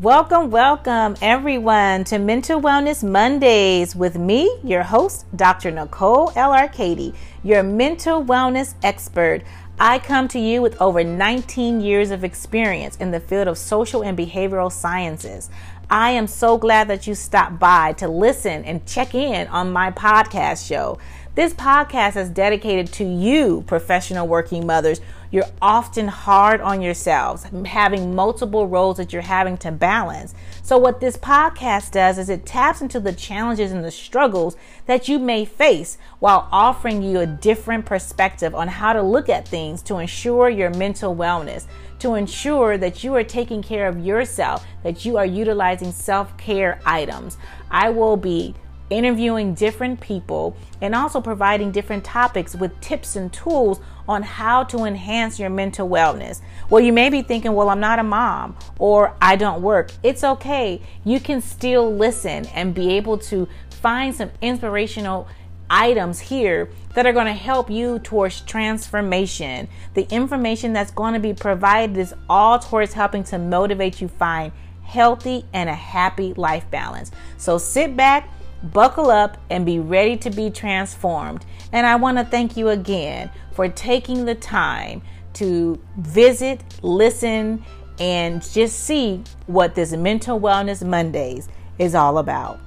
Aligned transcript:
Welcome, 0.00 0.52
welcome 0.52 1.16
everyone 1.20 2.04
to 2.04 2.20
Mental 2.20 2.60
Wellness 2.60 3.02
Mondays 3.02 3.96
with 3.96 4.16
me, 4.16 4.48
your 4.62 4.84
host, 4.84 5.26
Dr. 5.34 5.72
Nicole 5.72 6.30
L. 6.36 6.52
Arcady, 6.52 7.12
your 7.42 7.64
mental 7.64 8.22
wellness 8.24 8.74
expert. 8.84 9.42
I 9.80 9.98
come 9.98 10.28
to 10.28 10.38
you 10.38 10.62
with 10.62 10.80
over 10.80 11.02
19 11.02 11.80
years 11.80 12.12
of 12.12 12.22
experience 12.22 12.94
in 12.98 13.10
the 13.10 13.18
field 13.18 13.48
of 13.48 13.58
social 13.58 14.04
and 14.04 14.16
behavioral 14.16 14.70
sciences. 14.70 15.50
I 15.90 16.10
am 16.10 16.28
so 16.28 16.58
glad 16.58 16.86
that 16.86 17.08
you 17.08 17.16
stopped 17.16 17.58
by 17.58 17.94
to 17.94 18.06
listen 18.06 18.64
and 18.66 18.86
check 18.86 19.16
in 19.16 19.48
on 19.48 19.72
my 19.72 19.90
podcast 19.90 20.68
show. 20.68 21.00
This 21.34 21.54
podcast 21.54 22.16
is 22.16 22.28
dedicated 22.28 22.92
to 22.94 23.04
you, 23.04 23.64
professional 23.66 24.28
working 24.28 24.64
mothers. 24.64 25.00
You're 25.30 25.44
often 25.60 26.08
hard 26.08 26.62
on 26.62 26.80
yourselves, 26.80 27.44
having 27.66 28.14
multiple 28.14 28.66
roles 28.66 28.96
that 28.96 29.12
you're 29.12 29.20
having 29.20 29.58
to 29.58 29.70
balance. 29.70 30.34
So, 30.62 30.78
what 30.78 31.00
this 31.00 31.18
podcast 31.18 31.90
does 31.90 32.18
is 32.18 32.30
it 32.30 32.46
taps 32.46 32.80
into 32.80 32.98
the 32.98 33.12
challenges 33.12 33.70
and 33.70 33.84
the 33.84 33.90
struggles 33.90 34.56
that 34.86 35.06
you 35.06 35.18
may 35.18 35.44
face 35.44 35.98
while 36.18 36.48
offering 36.50 37.02
you 37.02 37.20
a 37.20 37.26
different 37.26 37.84
perspective 37.84 38.54
on 38.54 38.68
how 38.68 38.94
to 38.94 39.02
look 39.02 39.28
at 39.28 39.46
things 39.46 39.82
to 39.82 39.98
ensure 39.98 40.48
your 40.48 40.70
mental 40.70 41.14
wellness, 41.14 41.66
to 41.98 42.14
ensure 42.14 42.78
that 42.78 43.04
you 43.04 43.14
are 43.14 43.24
taking 43.24 43.62
care 43.62 43.86
of 43.86 44.04
yourself, 44.04 44.64
that 44.82 45.04
you 45.04 45.18
are 45.18 45.26
utilizing 45.26 45.92
self 45.92 46.34
care 46.38 46.80
items. 46.86 47.36
I 47.70 47.90
will 47.90 48.16
be 48.16 48.54
interviewing 48.90 49.54
different 49.54 50.00
people, 50.00 50.56
and 50.80 50.94
also 50.94 51.20
providing 51.20 51.70
different 51.70 52.04
topics 52.04 52.54
with 52.54 52.80
tips 52.80 53.16
and 53.16 53.32
tools 53.32 53.80
on 54.08 54.22
how 54.22 54.64
to 54.64 54.84
enhance 54.84 55.38
your 55.38 55.50
mental 55.50 55.88
wellness. 55.88 56.40
Well, 56.70 56.82
you 56.82 56.92
may 56.92 57.10
be 57.10 57.22
thinking, 57.22 57.52
well, 57.52 57.68
I'm 57.68 57.80
not 57.80 57.98
a 57.98 58.02
mom 58.02 58.56
or 58.78 59.14
I 59.20 59.36
don't 59.36 59.60
work. 59.62 59.90
It's 60.02 60.24
okay. 60.24 60.80
You 61.04 61.20
can 61.20 61.42
still 61.42 61.94
listen 61.94 62.46
and 62.46 62.74
be 62.74 62.92
able 62.94 63.18
to 63.18 63.46
find 63.70 64.14
some 64.14 64.30
inspirational 64.40 65.28
items 65.70 66.18
here 66.18 66.70
that 66.94 67.06
are 67.06 67.12
going 67.12 67.26
to 67.26 67.32
help 67.32 67.70
you 67.70 67.98
towards 67.98 68.40
transformation. 68.40 69.68
The 69.94 70.08
information 70.10 70.72
that's 70.72 70.90
going 70.90 71.12
to 71.12 71.20
be 71.20 71.34
provided 71.34 71.96
is 71.98 72.14
all 72.28 72.58
towards 72.58 72.94
helping 72.94 73.22
to 73.24 73.38
motivate 73.38 74.00
you 74.00 74.08
find 74.08 74.52
healthy 74.82 75.44
and 75.52 75.68
a 75.68 75.74
happy 75.74 76.32
life 76.34 76.68
balance. 76.70 77.10
So 77.36 77.58
sit 77.58 77.94
back 77.94 78.30
Buckle 78.62 79.10
up 79.10 79.38
and 79.50 79.64
be 79.64 79.78
ready 79.78 80.16
to 80.18 80.30
be 80.30 80.50
transformed. 80.50 81.44
And 81.72 81.86
I 81.86 81.96
want 81.96 82.18
to 82.18 82.24
thank 82.24 82.56
you 82.56 82.68
again 82.68 83.30
for 83.52 83.68
taking 83.68 84.24
the 84.24 84.34
time 84.34 85.02
to 85.34 85.80
visit, 85.96 86.62
listen, 86.82 87.64
and 88.00 88.42
just 88.42 88.80
see 88.80 89.22
what 89.46 89.74
this 89.74 89.92
Mental 89.92 90.40
Wellness 90.40 90.86
Mondays 90.86 91.48
is 91.78 91.94
all 91.94 92.18
about. 92.18 92.60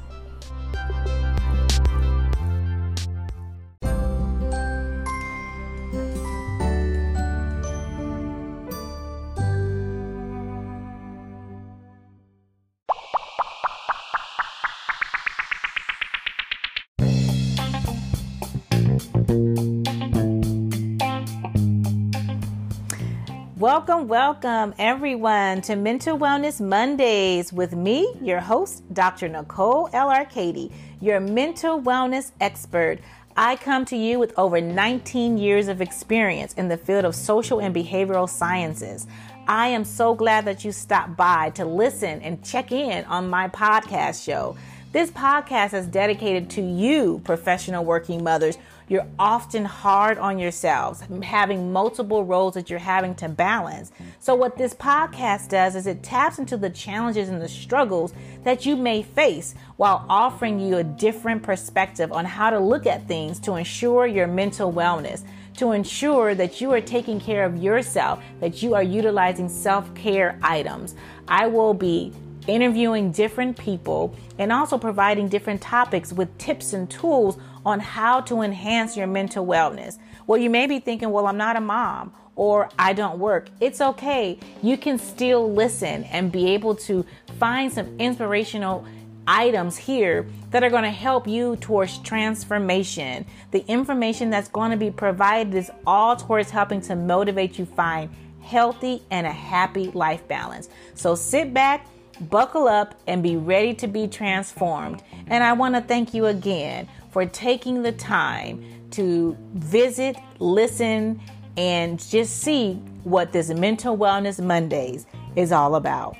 Welcome, 23.82 24.08
welcome 24.10 24.76
everyone 24.78 25.62
to 25.64 25.76
Mental 25.76 26.16
Wellness 26.16 26.62
Mondays 26.62 27.52
with 27.52 27.74
me, 27.74 28.14
your 28.22 28.40
host, 28.40 28.84
Dr. 28.94 29.28
Nicole 29.28 29.90
L. 29.92 30.12
Arcady, 30.12 30.72
your 31.02 31.20
mental 31.20 31.82
wellness 31.82 32.32
expert. 32.40 33.00
I 33.36 33.56
come 33.56 33.86
to 33.86 33.98
you 33.98 34.20
with 34.20 34.38
over 34.38 34.62
19 34.62 35.40
years 35.40 35.68
of 35.68 35.82
experience 35.82 36.54
in 36.54 36.68
the 36.68 36.78
field 36.78 37.06
of 37.06 37.16
social 37.16 37.60
and 37.60 37.74
behavioral 37.74 38.30
sciences. 38.30 39.08
I 39.48 39.70
am 39.70 39.84
so 39.84 40.14
glad 40.14 40.46
that 40.46 40.64
you 40.64 40.72
stopped 40.72 41.18
by 41.18 41.50
to 41.56 41.66
listen 41.66 42.22
and 42.22 42.46
check 42.46 42.72
in 42.72 43.04
on 43.06 43.32
my 43.32 43.48
podcast 43.48 44.24
show. 44.24 44.58
This 44.92 45.10
podcast 45.10 45.74
is 45.74 45.88
dedicated 45.88 46.52
to 46.52 46.62
you, 46.62 47.20
professional 47.24 47.84
working 47.84 48.24
mothers 48.24 48.60
you're 48.92 49.08
often 49.18 49.64
hard 49.64 50.18
on 50.18 50.38
yourselves, 50.38 51.02
having 51.24 51.72
multiple 51.72 52.26
roles 52.26 52.56
that 52.56 52.70
you're 52.70 52.78
having 52.78 53.16
to 53.16 53.30
balance. 53.30 53.90
So, 54.20 54.36
what 54.36 54.58
this 54.58 54.74
podcast 54.74 55.48
does 55.48 55.78
is 55.78 55.88
it 55.88 56.04
taps 56.04 56.40
into 56.40 56.58
the 56.58 56.70
challenges 56.70 57.30
and 57.30 57.42
the 57.42 57.48
struggles 57.48 58.12
that 58.44 58.66
you 58.66 58.76
may 58.76 59.02
face 59.02 59.56
while 59.78 60.06
offering 60.10 60.60
you 60.60 60.76
a 60.76 60.84
different 60.84 61.42
perspective 61.42 62.12
on 62.12 62.26
how 62.26 62.50
to 62.50 62.60
look 62.60 62.86
at 62.86 63.08
things 63.08 63.40
to 63.40 63.54
ensure 63.54 64.08
your 64.08 64.28
mental 64.28 64.74
wellness 64.74 65.24
to 65.58 65.72
ensure 65.72 66.34
that 66.34 66.60
you 66.60 66.72
are 66.72 66.82
taking 66.82 67.20
care 67.20 67.46
of 67.46 67.62
yourself, 67.62 68.22
that 68.40 68.64
you 68.64 68.74
are 68.74 68.84
utilizing 68.84 69.48
self 69.48 69.94
care 69.96 70.38
items. 70.42 70.96
I 71.28 71.48
will 71.48 71.74
be 71.74 72.14
interviewing 72.48 73.12
different 73.12 73.58
people 73.58 74.16
and 74.38 74.52
also 74.52 74.78
providing 74.78 75.28
different 75.28 75.62
topics 75.62 76.12
with 76.12 76.36
tips 76.38 76.74
and 76.74 76.90
tools 76.90 77.38
on 77.66 77.80
how 77.80 78.22
to 78.22 78.42
enhance 78.42 78.98
your 78.98 79.08
mental 79.08 79.46
wellness. 79.46 79.98
Well, 80.28 80.40
you 80.40 80.50
may 80.50 80.68
be 80.68 80.80
thinking, 80.80 81.12
well, 81.12 81.28
I'm 81.28 81.38
not 81.38 81.56
a 81.56 81.62
mom 81.62 82.14
or 82.36 82.70
I 82.80 82.94
don't 82.94 83.20
work. 83.20 83.50
It's 83.60 83.82
okay. 83.82 84.40
You 84.64 84.78
can 84.78 84.98
still 84.98 85.52
listen 85.52 86.06
and 86.06 86.32
be 86.32 86.50
able 86.50 86.76
to 86.76 87.06
find 87.40 87.72
some 87.72 88.00
inspirational 88.00 88.86
items 89.28 89.78
here 89.78 90.28
that 90.50 90.64
are 90.64 90.70
going 90.70 90.84
to 90.84 90.90
help 90.90 91.28
you 91.28 91.56
towards 91.58 92.00
transformation. 92.00 93.26
The 93.52 93.64
information 93.68 94.30
that's 94.30 94.50
going 94.50 94.72
to 94.72 94.78
be 94.78 94.92
provided 94.92 95.54
is 95.54 95.70
all 95.86 96.16
towards 96.16 96.50
helping 96.50 96.82
to 96.82 96.96
motivate 96.96 97.60
you 97.60 97.66
find 97.66 98.10
healthy 98.42 99.04
and 99.12 99.28
a 99.28 99.32
happy 99.32 99.92
life 99.92 100.28
balance. 100.28 100.70
So 100.96 101.16
sit 101.16 101.54
back 101.54 101.88
buckle 102.30 102.68
up 102.68 102.96
and 103.08 103.24
be 103.24 103.36
ready 103.38 103.74
to 103.76 103.88
be 103.88 104.08
transformed. 104.08 105.04
And 105.28 105.44
I 105.44 105.54
want 105.54 105.76
to 105.76 105.82
thank 105.82 106.14
you 106.14 106.28
again 106.28 106.88
for 107.12 107.26
taking 107.26 107.82
the 107.82 107.92
time 107.92 108.64
to 108.92 109.38
visit, 109.54 110.18
listen, 110.40 111.20
and 111.58 112.00
just 112.00 112.40
see 112.40 112.76
what 113.04 113.32
this 113.32 113.50
Mental 113.50 113.98
Wellness 113.98 114.44
Mondays 114.44 115.06
is 115.36 115.52
all 115.52 115.76
about. 115.76 116.16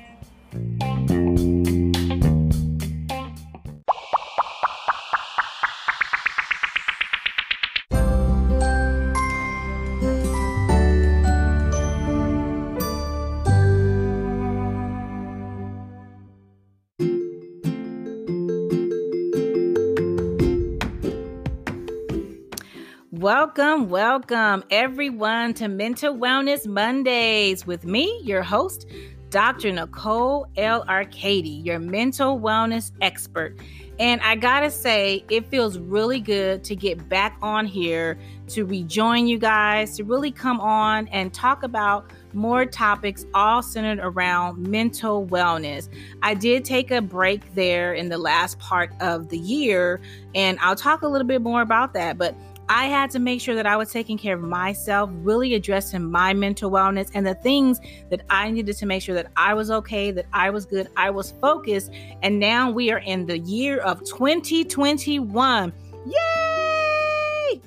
Welcome, 23.54 23.90
welcome 23.90 24.64
everyone 24.70 25.52
to 25.54 25.68
Mental 25.68 26.16
Wellness 26.16 26.66
Mondays 26.66 27.66
with 27.66 27.84
me, 27.84 28.18
your 28.24 28.42
host, 28.42 28.86
Dr. 29.28 29.70
Nicole 29.72 30.46
L. 30.56 30.86
Arcady, 30.88 31.60
your 31.62 31.78
mental 31.78 32.40
wellness 32.40 32.92
expert. 33.02 33.58
And 33.98 34.22
I 34.22 34.36
gotta 34.36 34.70
say, 34.70 35.22
it 35.28 35.50
feels 35.50 35.78
really 35.78 36.18
good 36.18 36.64
to 36.64 36.74
get 36.74 37.10
back 37.10 37.36
on 37.42 37.66
here 37.66 38.18
to 38.48 38.64
rejoin 38.64 39.26
you 39.26 39.38
guys, 39.38 39.98
to 39.98 40.04
really 40.04 40.32
come 40.32 40.58
on 40.58 41.06
and 41.08 41.34
talk 41.34 41.62
about 41.62 42.10
more 42.32 42.64
topics 42.64 43.26
all 43.34 43.62
centered 43.62 43.98
around 44.02 44.66
mental 44.66 45.26
wellness. 45.26 45.90
I 46.22 46.32
did 46.32 46.64
take 46.64 46.90
a 46.90 47.02
break 47.02 47.54
there 47.54 47.92
in 47.92 48.08
the 48.08 48.16
last 48.16 48.58
part 48.58 48.92
of 49.00 49.28
the 49.28 49.38
year, 49.38 50.00
and 50.34 50.58
I'll 50.60 50.74
talk 50.74 51.02
a 51.02 51.08
little 51.08 51.26
bit 51.26 51.42
more 51.42 51.60
about 51.60 51.92
that. 51.92 52.16
But 52.16 52.34
I 52.68 52.86
had 52.86 53.10
to 53.10 53.18
make 53.18 53.40
sure 53.40 53.54
that 53.54 53.66
I 53.66 53.76
was 53.76 53.90
taking 53.90 54.16
care 54.16 54.34
of 54.34 54.40
myself, 54.40 55.10
really 55.12 55.54
addressing 55.54 56.10
my 56.10 56.32
mental 56.32 56.70
wellness 56.70 57.10
and 57.14 57.26
the 57.26 57.34
things 57.34 57.80
that 58.10 58.22
I 58.30 58.50
needed 58.50 58.76
to 58.76 58.86
make 58.86 59.02
sure 59.02 59.14
that 59.14 59.30
I 59.36 59.54
was 59.54 59.70
okay, 59.70 60.10
that 60.12 60.26
I 60.32 60.50
was 60.50 60.64
good, 60.64 60.88
I 60.96 61.10
was 61.10 61.32
focused. 61.40 61.90
And 62.22 62.38
now 62.38 62.70
we 62.70 62.90
are 62.90 63.00
in 63.00 63.26
the 63.26 63.38
year 63.38 63.78
of 63.80 64.00
2021. 64.04 65.72
Yay! 66.06 67.60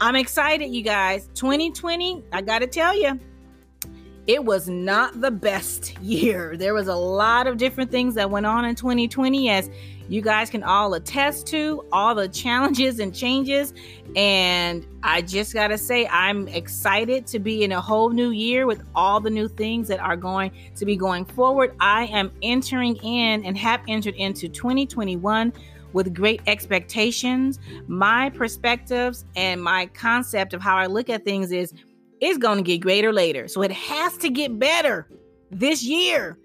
I'm 0.00 0.16
excited, 0.16 0.66
you 0.66 0.82
guys. 0.82 1.28
2020, 1.34 2.24
I 2.32 2.42
got 2.42 2.60
to 2.60 2.66
tell 2.66 2.98
you, 2.98 3.18
it 4.26 4.44
was 4.44 4.68
not 4.68 5.20
the 5.20 5.30
best 5.30 5.98
year. 6.02 6.56
There 6.56 6.74
was 6.74 6.88
a 6.88 6.94
lot 6.94 7.46
of 7.46 7.56
different 7.56 7.90
things 7.90 8.14
that 8.14 8.30
went 8.30 8.46
on 8.46 8.64
in 8.64 8.74
2020 8.74 9.50
as 9.50 9.70
you 10.08 10.20
guys 10.20 10.50
can 10.50 10.64
all 10.64 10.94
attest 10.94 11.46
to 11.48 11.84
all 11.92 12.16
the 12.16 12.28
challenges 12.28 12.98
and 12.98 13.14
changes 13.14 13.72
and 14.16 14.84
I 15.04 15.22
just 15.22 15.54
got 15.54 15.68
to 15.68 15.78
say 15.78 16.06
I'm 16.08 16.48
excited 16.48 17.26
to 17.28 17.38
be 17.38 17.62
in 17.62 17.72
a 17.72 17.80
whole 17.80 18.10
new 18.10 18.30
year 18.30 18.66
with 18.66 18.82
all 18.94 19.20
the 19.20 19.30
new 19.30 19.46
things 19.46 19.86
that 19.88 20.00
are 20.00 20.16
going 20.16 20.50
to 20.74 20.84
be 20.84 20.96
going 20.96 21.24
forward. 21.24 21.74
I 21.78 22.06
am 22.06 22.32
entering 22.42 22.96
in 22.96 23.44
and 23.44 23.56
have 23.56 23.82
entered 23.86 24.16
into 24.16 24.48
2021 24.48 25.52
with 25.92 26.14
great 26.14 26.40
expectations. 26.46 27.58
My 27.86 28.30
perspectives 28.30 29.24
and 29.36 29.62
my 29.62 29.86
concept 29.86 30.54
of 30.54 30.60
how 30.60 30.76
I 30.76 30.86
look 30.86 31.08
at 31.08 31.24
things 31.24 31.52
is 31.52 31.72
it's 32.20 32.38
going 32.38 32.58
to 32.58 32.62
get 32.62 32.78
greater 32.78 33.12
later. 33.12 33.48
So 33.48 33.62
it 33.62 33.72
has 33.72 34.16
to 34.18 34.30
get 34.30 34.58
better 34.58 35.08
this 35.50 35.82
year 35.82 36.38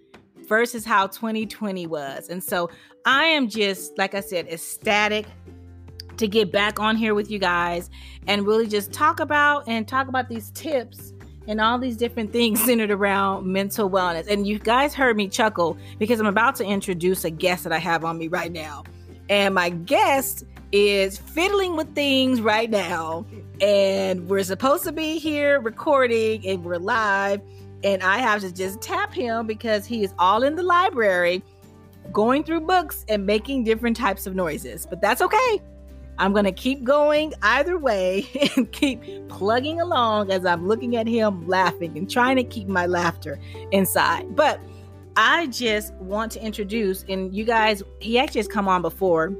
versus 0.48 0.86
how 0.86 1.08
2020 1.08 1.88
was. 1.88 2.30
And 2.30 2.44
so 2.44 2.70
I 3.06 3.26
am 3.26 3.50
just, 3.50 3.98
like 3.98 4.16
I 4.16 4.22
said, 4.22 4.48
ecstatic 4.48 5.26
to 6.18 6.28
get 6.28 6.52
back 6.52 6.80
on 6.80 6.96
here 6.96 7.14
with 7.14 7.30
you 7.30 7.40
guys 7.40 7.90
and 8.28 8.48
really 8.48 8.68
just 8.68 8.94
talk 8.94 9.20
about 9.20 9.68
and 9.68 9.88
talk 9.88 10.08
about 10.08 10.30
these 10.30 10.50
tips 10.52 11.14
and 11.48 11.60
all 11.60 11.78
these 11.78 11.98
different 11.98 12.32
things 12.32 12.60
centered 12.66 12.92
around 12.92 13.46
mental 13.46 13.90
wellness. 13.90 14.28
And 14.28 14.48
you 14.48 14.60
guys 14.60 14.94
heard 14.94 15.18
me 15.18 15.28
chuckle 15.28 15.78
because 16.00 16.20
I'm 16.20 16.28
about 16.28 16.56
to 16.56 16.64
introduce 16.64 17.26
a 17.26 17.30
guest 17.30 17.64
that 17.66 17.74
I 17.74 17.80
have 17.80 18.06
on 18.06 18.18
me 18.18 18.28
right 18.28 18.52
now. 18.52 18.84
And 19.30 19.56
my 19.56 19.70
guest 19.70 20.46
is 20.76 21.18
fiddling 21.18 21.78
with 21.78 21.96
things 21.96 22.42
right 22.42 22.70
now. 22.70 23.26
And 23.62 24.28
we're 24.28 24.44
supposed 24.44 24.84
to 24.84 24.92
be 24.92 25.20
here 25.20 25.62
recording 25.62 26.46
and 26.46 26.66
we're 26.66 26.78
live. 26.80 27.42
And 27.86 28.04
I 28.04 28.18
have 28.18 28.42
to 28.42 28.54
just 28.54 28.82
tap 28.82 29.14
him 29.14 29.48
because 29.48 29.86
he 29.86 30.04
is 30.04 30.14
all 30.20 30.44
in 30.44 30.56
the 30.56 30.64
library 30.64 31.42
going 32.12 32.44
through 32.44 32.62
books 32.62 33.06
and 33.08 33.26
making 33.26 33.64
different 33.64 33.96
types 33.96 34.28
of 34.28 34.36
noises. 34.36 34.86
But 34.86 35.00
that's 35.00 35.22
okay. 35.22 35.62
I'm 36.18 36.34
going 36.34 36.46
to 36.46 36.52
keep 36.52 36.84
going 36.84 37.34
either 37.42 37.78
way 37.78 38.28
and 38.58 38.70
keep 38.74 39.02
plugging 39.30 39.80
along 39.80 40.30
as 40.30 40.46
I'm 40.46 40.68
looking 40.68 40.98
at 40.98 41.08
him 41.08 41.48
laughing 41.48 41.98
and 41.98 42.10
trying 42.10 42.36
to 42.36 42.44
keep 42.44 42.68
my 42.68 42.86
laughter 42.86 43.40
inside. 43.72 44.36
But 44.36 44.60
I 45.16 45.48
just 45.48 45.94
want 45.96 46.34
to 46.34 46.44
introduce, 46.44 47.06
and 47.08 47.34
you 47.34 47.46
guys, 47.46 47.82
he 48.00 48.20
actually 48.20 48.40
has 48.40 48.48
come 48.50 48.68
on 48.68 48.82
before 48.82 49.34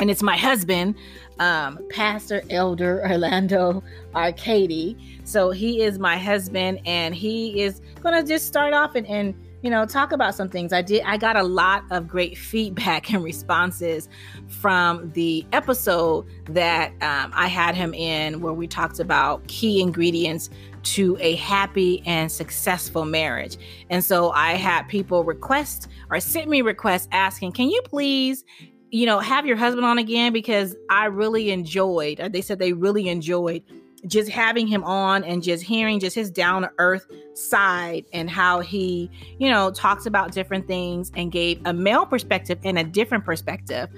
and 0.00 0.10
it's 0.10 0.22
my 0.22 0.36
husband, 0.36 0.94
um, 1.38 1.78
Pastor 1.90 2.42
Elder 2.48 3.02
Orlando 3.02 3.82
Arcady. 4.14 4.96
So 5.24 5.50
he 5.50 5.82
is 5.82 5.98
my 5.98 6.16
husband, 6.16 6.80
and 6.86 7.14
he 7.14 7.62
is 7.62 7.82
gonna 8.02 8.24
just 8.24 8.46
start 8.46 8.72
off 8.72 8.94
and, 8.94 9.06
and 9.06 9.34
you 9.62 9.68
know 9.68 9.84
talk 9.84 10.12
about 10.12 10.34
some 10.34 10.48
things. 10.48 10.72
I 10.72 10.80
did. 10.80 11.02
I 11.04 11.18
got 11.18 11.36
a 11.36 11.42
lot 11.42 11.84
of 11.90 12.08
great 12.08 12.38
feedback 12.38 13.12
and 13.12 13.22
responses 13.22 14.08
from 14.48 15.12
the 15.12 15.46
episode 15.52 16.26
that 16.46 16.92
um, 17.02 17.30
I 17.34 17.46
had 17.48 17.74
him 17.74 17.92
in, 17.92 18.40
where 18.40 18.54
we 18.54 18.66
talked 18.66 19.00
about 19.00 19.46
key 19.48 19.82
ingredients 19.82 20.48
to 20.82 21.18
a 21.20 21.36
happy 21.36 22.02
and 22.06 22.32
successful 22.32 23.04
marriage. 23.04 23.58
And 23.90 24.02
so 24.02 24.30
I 24.30 24.52
had 24.52 24.84
people 24.84 25.24
request 25.24 25.88
or 26.08 26.20
sent 26.20 26.48
me 26.48 26.62
requests 26.62 27.06
asking, 27.12 27.52
"Can 27.52 27.68
you 27.68 27.82
please 27.84 28.44
you 28.90 29.06
know, 29.06 29.20
have 29.20 29.46
your 29.46 29.56
husband 29.56 29.86
on 29.86 29.98
again 29.98 30.32
because 30.32 30.74
I 30.88 31.06
really 31.06 31.50
enjoyed, 31.50 32.20
uh, 32.20 32.28
they 32.28 32.40
said 32.40 32.58
they 32.58 32.72
really 32.72 33.08
enjoyed 33.08 33.62
just 34.06 34.30
having 34.30 34.66
him 34.66 34.82
on 34.84 35.24
and 35.24 35.42
just 35.42 35.62
hearing 35.62 36.00
just 36.00 36.14
his 36.14 36.30
down 36.30 36.62
to 36.62 36.70
earth 36.78 37.06
side 37.34 38.04
and 38.12 38.30
how 38.30 38.60
he, 38.60 39.10
you 39.38 39.50
know, 39.50 39.70
talks 39.70 40.06
about 40.06 40.32
different 40.32 40.66
things 40.66 41.12
and 41.14 41.30
gave 41.30 41.60
a 41.66 41.72
male 41.72 42.06
perspective 42.06 42.58
and 42.64 42.78
a 42.78 42.84
different 42.84 43.24
perspective 43.24 43.88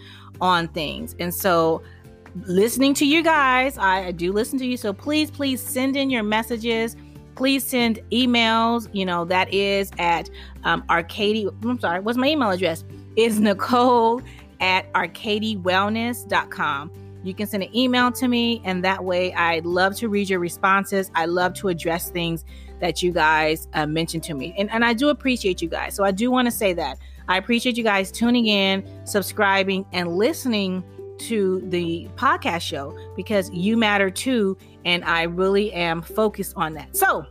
on 0.41 0.69
things. 0.69 1.15
And 1.19 1.33
so, 1.33 1.83
listening 2.47 2.95
to 2.95 3.07
you 3.07 3.23
guys, 3.23 3.77
I, 3.79 4.07
I 4.07 4.11
do 4.13 4.33
listen 4.33 4.59
to 4.59 4.67
you. 4.67 4.77
So, 4.77 4.93
please, 4.93 5.31
please 5.31 5.61
send 5.61 5.97
in 5.97 6.11
your 6.11 6.23
messages. 6.23 6.97
Please 7.37 7.65
send 7.65 8.01
emails. 8.11 8.89
You 8.93 9.07
know, 9.07 9.25
that 9.27 9.53
is 9.55 9.91
at 9.99 10.29
um, 10.65 10.85
Arcady. 10.89 11.49
I'm 11.63 11.79
sorry, 11.79 12.01
what's 12.01 12.19
my 12.19 12.29
email 12.29 12.51
address? 12.51 12.85
Is 13.15 13.39
Nicole 13.39 14.23
at 14.63 14.91
arcadywellness.com. 14.95 16.91
You 17.25 17.35
can 17.35 17.47
send 17.47 17.63
an 17.63 17.77
email 17.77 18.11
to 18.13 18.27
me, 18.27 18.63
and 18.65 18.83
that 18.85 19.05
way 19.05 19.35
I'd 19.35 19.67
love 19.67 19.95
to 19.97 20.09
read 20.09 20.31
your 20.31 20.41
responses. 20.41 21.11
I 21.15 21.27
love 21.27 21.53
to 21.55 21.69
address 21.69 22.11
things 22.11 22.45
that 22.81 23.03
you 23.03 23.13
guys 23.13 23.69
uh, 23.75 23.87
mentioned 23.87 24.25
to 24.25 24.35
me. 24.35 24.55
And, 24.59 24.71
and 24.71 24.85
I 24.85 24.93
do 24.93 25.09
appreciate 25.09 25.63
you 25.63 25.69
guys. 25.69 25.95
So 25.95 26.03
I 26.03 26.11
do 26.11 26.33
want 26.33 26.47
to 26.47 26.51
say 26.51 26.73
that. 26.73 26.99
I 27.29 27.37
appreciate 27.37 27.77
you 27.77 27.85
guys 27.85 28.11
tuning 28.11 28.47
in, 28.47 28.85
subscribing, 29.07 29.87
and 29.93 30.17
listening 30.17 30.83
to 31.19 31.61
the 31.67 32.09
podcast 32.17 32.63
show 32.63 32.99
because 33.15 33.51
you 33.51 33.77
matter 33.77 34.11
too. 34.11 34.57
And 34.85 35.05
I 35.05 35.23
really 35.23 35.73
am 35.73 36.03
focused 36.03 36.55
on 36.57 36.73
that. 36.75 36.97
So 36.97 37.25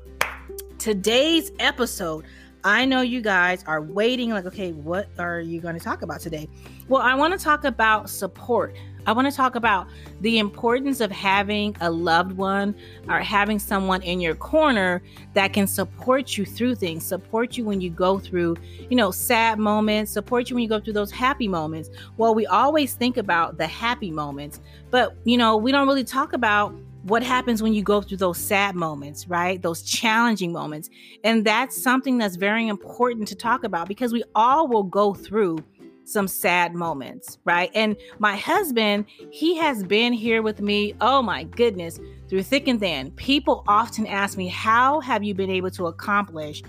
today's 0.78 1.52
episode, 1.60 2.24
I 2.64 2.86
know 2.86 3.02
you 3.02 3.22
guys 3.22 3.64
are 3.66 3.82
waiting, 3.82 4.30
like, 4.30 4.46
okay, 4.46 4.72
what 4.72 5.08
are 5.18 5.40
you 5.40 5.60
going 5.60 5.74
to 5.74 5.84
talk 5.84 6.04
about 6.04 6.20
today? 6.20 6.48
Well, 6.88 7.02
I 7.02 7.16
want 7.16 7.38
to 7.38 7.44
talk 7.44 7.64
about 7.64 8.10
support. 8.10 8.76
I 9.08 9.14
want 9.14 9.28
to 9.28 9.36
talk 9.36 9.56
about 9.56 9.88
the 10.20 10.38
importance 10.38 11.02
of 11.02 11.12
having 11.12 11.76
a 11.82 11.90
loved 11.90 12.34
one 12.34 12.76
or 13.10 13.18
having 13.20 13.58
someone 13.58 14.04
in 14.04 14.22
your 14.22 14.36
corner 14.36 15.02
that 15.34 15.54
can 15.54 15.66
support 15.66 16.38
you 16.38 16.46
through 16.46 16.76
things, 16.76 17.04
support 17.04 17.58
you 17.58 17.66
when 17.66 17.82
you 17.82 17.90
go 17.90 18.20
through, 18.20 18.58
you 18.90 18.96
know, 18.96 19.10
sad 19.10 19.58
moments, 19.58 20.12
support 20.12 20.52
you 20.52 20.56
when 20.56 20.62
you 20.62 20.70
go 20.70 20.80
through 20.80 20.94
those 20.94 21.12
happy 21.12 21.48
moments. 21.48 21.90
Well, 22.18 22.36
we 22.36 22.46
always 22.46 22.94
think 22.94 23.18
about 23.18 23.58
the 23.58 23.66
happy 23.66 24.12
moments, 24.12 24.62
but, 24.92 25.16
you 25.24 25.38
know, 25.38 25.58
we 25.58 25.72
don't 25.72 25.88
really 25.88 26.04
talk 26.04 26.34
about 26.34 26.76
what 27.04 27.24
happens 27.24 27.64
when 27.64 27.74
you 27.74 27.82
go 27.82 28.02
through 28.02 28.18
those 28.18 28.38
sad 28.38 28.76
moments, 28.76 29.28
right? 29.28 29.62
Those 29.62 29.82
challenging 29.82 30.52
moments. 30.52 30.90
And 31.24 31.46
that's 31.46 31.82
something 31.82 32.18
that's 32.18 32.36
very 32.36 32.68
important 32.68 33.28
to 33.30 33.36
talk 33.36 33.64
about 33.64 33.88
because 33.88 34.14
we 34.14 34.24
all 34.36 34.68
will 34.68 34.84
go 34.84 35.14
through 35.14 35.60
some 36.04 36.28
sad 36.28 36.74
moments, 36.76 37.40
right? 37.46 37.72
And 37.74 37.96
my 38.20 38.36
husband, 38.36 39.06
he 39.32 39.56
has 39.58 39.84
been 39.84 40.14
here 40.14 40.42
with 40.42 40.62
me, 40.62 40.94
oh 41.02 41.22
my 41.22 41.44
goodness, 41.44 42.00
through 42.28 42.44
thick 42.44 42.68
and 42.68 42.80
thin. 42.80 43.12
People 43.12 43.64
often 43.68 44.06
ask 44.06 44.38
me, 44.38 44.48
How 44.48 45.00
have 45.00 45.24
you 45.24 45.34
been 45.34 45.50
able 45.50 45.72
to 45.72 45.88
accomplish 45.88 46.62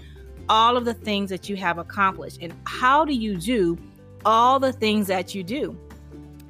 all 0.48 0.76
of 0.76 0.84
the 0.84 0.94
things 0.94 1.30
that 1.30 1.48
you 1.48 1.56
have 1.56 1.78
accomplished? 1.78 2.38
And 2.40 2.54
how 2.66 3.04
do 3.04 3.12
you 3.12 3.36
do 3.36 3.78
all 4.24 4.60
the 4.60 4.72
things 4.72 5.06
that 5.08 5.34
you 5.34 5.42
do? 5.42 5.76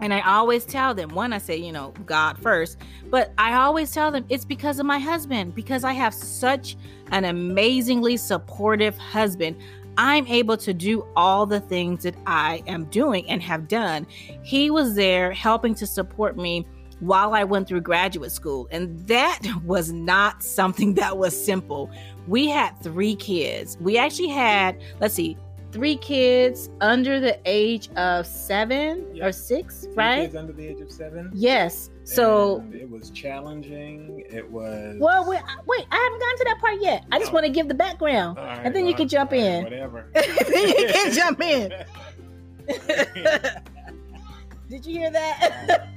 And 0.02 0.12
I 0.12 0.20
always 0.22 0.64
tell 0.64 0.94
them, 0.94 1.10
one, 1.10 1.32
I 1.32 1.38
say, 1.38 1.56
you 1.56 1.70
know, 1.70 1.94
God 2.06 2.36
first, 2.36 2.76
but 3.08 3.32
I 3.38 3.54
always 3.54 3.92
tell 3.92 4.10
them 4.10 4.26
it's 4.28 4.44
because 4.44 4.80
of 4.80 4.84
my 4.84 4.98
husband, 4.98 5.54
because 5.54 5.84
I 5.84 5.92
have 5.92 6.12
such 6.12 6.76
an 7.12 7.24
amazingly 7.24 8.16
supportive 8.16 8.98
husband. 8.98 9.56
I'm 9.96 10.26
able 10.26 10.56
to 10.56 10.74
do 10.74 11.06
all 11.14 11.46
the 11.46 11.60
things 11.60 12.02
that 12.02 12.16
I 12.26 12.64
am 12.66 12.86
doing 12.86 13.28
and 13.30 13.40
have 13.42 13.68
done. 13.68 14.08
He 14.42 14.70
was 14.70 14.96
there 14.96 15.30
helping 15.30 15.72
to 15.76 15.86
support 15.86 16.36
me 16.36 16.66
while 16.98 17.32
I 17.32 17.44
went 17.44 17.68
through 17.68 17.82
graduate 17.82 18.32
school. 18.32 18.66
And 18.72 19.06
that 19.06 19.38
was 19.64 19.92
not 19.92 20.42
something 20.42 20.94
that 20.94 21.16
was 21.16 21.44
simple. 21.44 21.88
We 22.26 22.48
had 22.48 22.72
three 22.82 23.14
kids. 23.14 23.78
We 23.80 23.98
actually 23.98 24.30
had, 24.30 24.82
let's 24.98 25.14
see, 25.14 25.36
three 25.72 25.96
kids 25.96 26.68
under 26.80 27.18
the 27.18 27.38
age 27.46 27.88
of 27.96 28.26
seven 28.26 29.06
yep. 29.14 29.26
or 29.26 29.32
six, 29.32 29.80
three 29.84 29.94
right? 29.94 30.22
Kids 30.22 30.36
under 30.36 30.52
the 30.52 30.66
age 30.68 30.80
of 30.80 30.92
seven. 30.92 31.30
Yes. 31.34 31.90
So 32.04 32.58
and 32.58 32.74
it 32.74 32.88
was 32.88 33.10
challenging. 33.10 34.22
It 34.28 34.48
was. 34.48 34.96
Well, 35.00 35.28
wait, 35.28 35.40
wait, 35.66 35.86
I 35.90 35.96
haven't 35.96 36.20
gotten 36.20 36.38
to 36.38 36.44
that 36.44 36.58
part 36.60 36.80
yet. 36.80 37.04
I 37.10 37.18
just 37.18 37.32
want 37.32 37.46
to 37.46 37.52
give 37.52 37.68
the 37.68 37.74
background, 37.74 38.36
right, 38.36 38.60
and 38.64 38.74
then 38.74 38.82
well, 38.82 38.90
you 38.90 38.96
can 38.96 39.08
jump 39.08 39.32
right, 39.32 39.40
in. 39.40 39.64
Whatever. 39.64 40.08
then 40.12 40.68
you 40.68 40.88
can 40.92 41.12
jump 41.14 41.40
in. 41.40 41.72
Did 44.68 44.86
you 44.86 44.98
hear 44.98 45.10
that? 45.10 45.88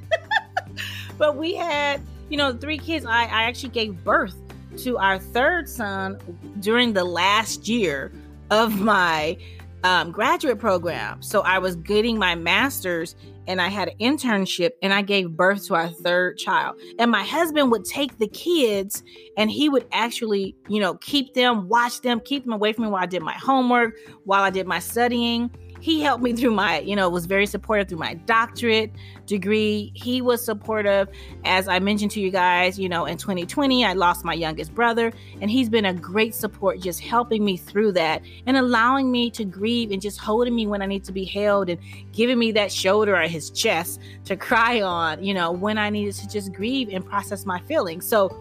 but 1.17 1.37
we 1.37 1.53
had, 1.55 2.01
you 2.29 2.37
know, 2.37 2.53
three 2.53 2.77
kids. 2.77 3.05
I, 3.05 3.23
I 3.23 3.43
actually 3.43 3.69
gave 3.69 4.03
birth 4.03 4.35
to 4.77 4.97
our 4.97 5.19
third 5.19 5.69
son 5.69 6.19
during 6.59 6.93
the 6.93 7.03
last 7.03 7.67
year 7.67 8.11
of 8.51 8.79
my 8.79 9.37
um, 9.85 10.11
graduate 10.11 10.57
program. 10.57 11.21
So 11.21 11.41
I 11.41 11.59
was 11.59 11.75
getting 11.75 12.17
my 12.17 12.33
master's 12.33 13.15
and 13.47 13.61
I 13.61 13.67
had 13.67 13.89
an 13.89 13.97
internship 13.99 14.71
and 14.81 14.91
I 14.91 15.03
gave 15.03 15.37
birth 15.37 15.67
to 15.67 15.75
our 15.75 15.89
third 15.89 16.39
child. 16.39 16.79
And 16.97 17.11
my 17.11 17.23
husband 17.23 17.69
would 17.69 17.85
take 17.85 18.17
the 18.17 18.27
kids 18.27 19.03
and 19.37 19.51
he 19.51 19.69
would 19.69 19.85
actually, 19.91 20.55
you 20.67 20.79
know, 20.79 20.95
keep 20.95 21.35
them, 21.35 21.69
watch 21.69 22.01
them, 22.01 22.19
keep 22.19 22.45
them 22.45 22.53
away 22.53 22.73
from 22.73 22.85
me 22.85 22.89
while 22.89 23.03
I 23.03 23.05
did 23.05 23.21
my 23.21 23.33
homework, 23.33 23.93
while 24.23 24.41
I 24.41 24.49
did 24.49 24.65
my 24.65 24.79
studying. 24.79 25.51
He 25.85 26.01
helped 26.01 26.23
me 26.23 26.33
through 26.33 26.49
my, 26.49 26.79
you 26.79 26.95
know, 26.95 27.07
was 27.07 27.27
very 27.27 27.45
supportive 27.45 27.87
through 27.87 27.99
my 27.99 28.15
doctorate 28.25 28.91
degree. 29.27 29.91
He 29.93 30.19
was 30.19 30.43
supportive, 30.43 31.07
as 31.43 31.67
I 31.67 31.77
mentioned 31.77 32.09
to 32.13 32.19
you 32.19 32.31
guys, 32.31 32.79
you 32.79 32.89
know, 32.89 33.05
in 33.05 33.19
2020, 33.19 33.85
I 33.85 33.93
lost 33.93 34.25
my 34.25 34.33
youngest 34.33 34.73
brother, 34.73 35.13
and 35.41 35.51
he's 35.51 35.69
been 35.69 35.85
a 35.85 35.93
great 35.93 36.33
support, 36.33 36.79
just 36.79 37.01
helping 37.01 37.45
me 37.45 37.55
through 37.55 37.91
that 37.91 38.23
and 38.47 38.57
allowing 38.57 39.11
me 39.11 39.29
to 39.29 39.45
grieve 39.45 39.91
and 39.91 40.01
just 40.01 40.17
holding 40.17 40.55
me 40.55 40.65
when 40.65 40.81
I 40.81 40.87
need 40.87 41.03
to 41.03 41.11
be 41.11 41.23
held 41.23 41.69
and 41.69 41.79
giving 42.11 42.39
me 42.39 42.51
that 42.53 42.71
shoulder 42.71 43.15
or 43.15 43.27
his 43.27 43.51
chest 43.51 44.01
to 44.23 44.35
cry 44.35 44.81
on, 44.81 45.23
you 45.23 45.35
know, 45.35 45.51
when 45.51 45.77
I 45.77 45.91
needed 45.91 46.15
to 46.15 46.27
just 46.27 46.51
grieve 46.51 46.89
and 46.89 47.05
process 47.05 47.45
my 47.45 47.59
feelings. 47.59 48.07
So, 48.07 48.35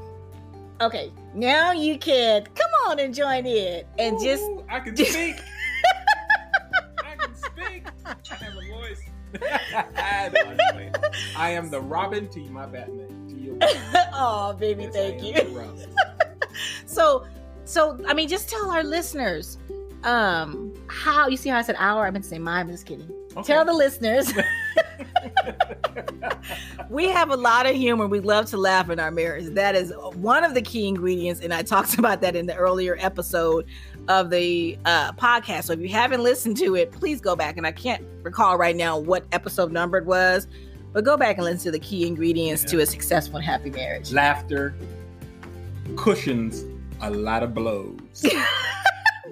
okay, 0.81 1.13
now 1.35 1.73
you 1.73 1.99
can 1.99 2.47
come 2.55 2.71
on 2.89 3.01
and 3.01 3.15
join 3.15 3.45
in 3.45 3.85
and 3.99 4.19
just. 4.19 4.45
Ooh, 4.45 4.65
I 4.71 4.81
can 4.81 4.97
speak. 4.97 5.09
I 5.09 5.13
can 5.13 5.35
speak. 5.37 5.54
I 8.07 8.35
have 8.35 8.57
a 8.57 8.69
voice. 8.69 9.01
I 11.37 11.51
am 11.51 11.71
the 11.71 11.81
Robin 11.81 12.29
to 12.29 12.41
my 12.51 12.67
Batman. 12.67 13.27
To 13.29 13.37
your 13.37 13.55
Batman. 13.57 14.07
oh, 14.15 14.53
baby, 14.55 14.85
Yes, 14.85 14.95
thank 14.95 15.23
you. 15.23 15.35
so 16.87 17.25
so 17.65 17.99
i 18.07 18.15
mean 18.15 18.29
just 18.29 18.49
tell 18.49 18.71
our 18.71 18.85
listeners 18.85 19.59
um 20.05 20.73
how 20.87 21.27
you 21.27 21.37
see 21.37 21.49
how 21.49 21.59
i 21.59 21.63
said 21.63 21.75
hour 21.79 22.07
I 22.07 22.11
meant 22.11 22.23
to 22.25 22.31
say 22.31 22.39
mine 22.39 22.67
i'm 22.67 22.71
just 22.73 22.87
kidding 22.87 23.11
Okay. 23.37 23.43
tell 23.43 23.65
the 23.65 23.73
listeners 23.73 24.33
we 26.89 27.09
have 27.09 27.31
a 27.31 27.37
lot 27.37 27.67
of 27.67 27.75
humor 27.75 28.07
we 28.07 28.21
love 28.21 28.47
to 28.51 28.57
laugh 28.57 28.91
in 28.91 29.01
our 29.01 29.11
marriage 29.11 29.47
that 29.55 29.75
is 29.75 29.93
one 30.15 30.45
of 30.45 30.55
the 30.55 30.63
key 30.63 30.87
ingredients 30.87 31.41
and 31.41 31.53
i 31.53 31.61
talked 31.63 31.99
about 31.99 32.21
that 32.21 32.37
in 32.37 32.47
the 32.47 32.55
earlier 32.55 32.97
episode 33.01 33.67
of 34.09 34.31
the 34.31 34.79
uh, 34.85 35.13
podcast 35.13 35.65
so 35.65 35.73
if 35.73 35.81
you 35.81 35.89
haven't 35.89 36.23
listened 36.23 36.57
to 36.57 36.77
it 36.77 36.93
please 36.93 37.21
go 37.21 37.35
back 37.35 37.57
and 37.57 37.67
i 37.67 37.73
can't 37.73 38.05
recall 38.23 38.57
right 38.57 38.77
now 38.77 38.99
what 38.99 39.25
episode 39.33 39.73
number 39.73 39.99
it 39.99 40.05
was 40.07 40.47
but 40.93 41.05
go 41.05 41.17
back 41.17 41.37
and 41.37 41.45
listen 41.45 41.65
to 41.65 41.71
the 41.71 41.79
key 41.79 42.07
ingredients 42.07 42.63
to 42.65 42.81
a 42.81 42.87
successful 42.87 43.37
and 43.37 43.45
happy 43.45 43.71
marriage 43.71 44.13
Laughter 44.13 44.75
cushions 45.97 46.65
a 47.01 47.11
lot 47.11 47.43
of 47.43 47.55
blows. 47.55 47.99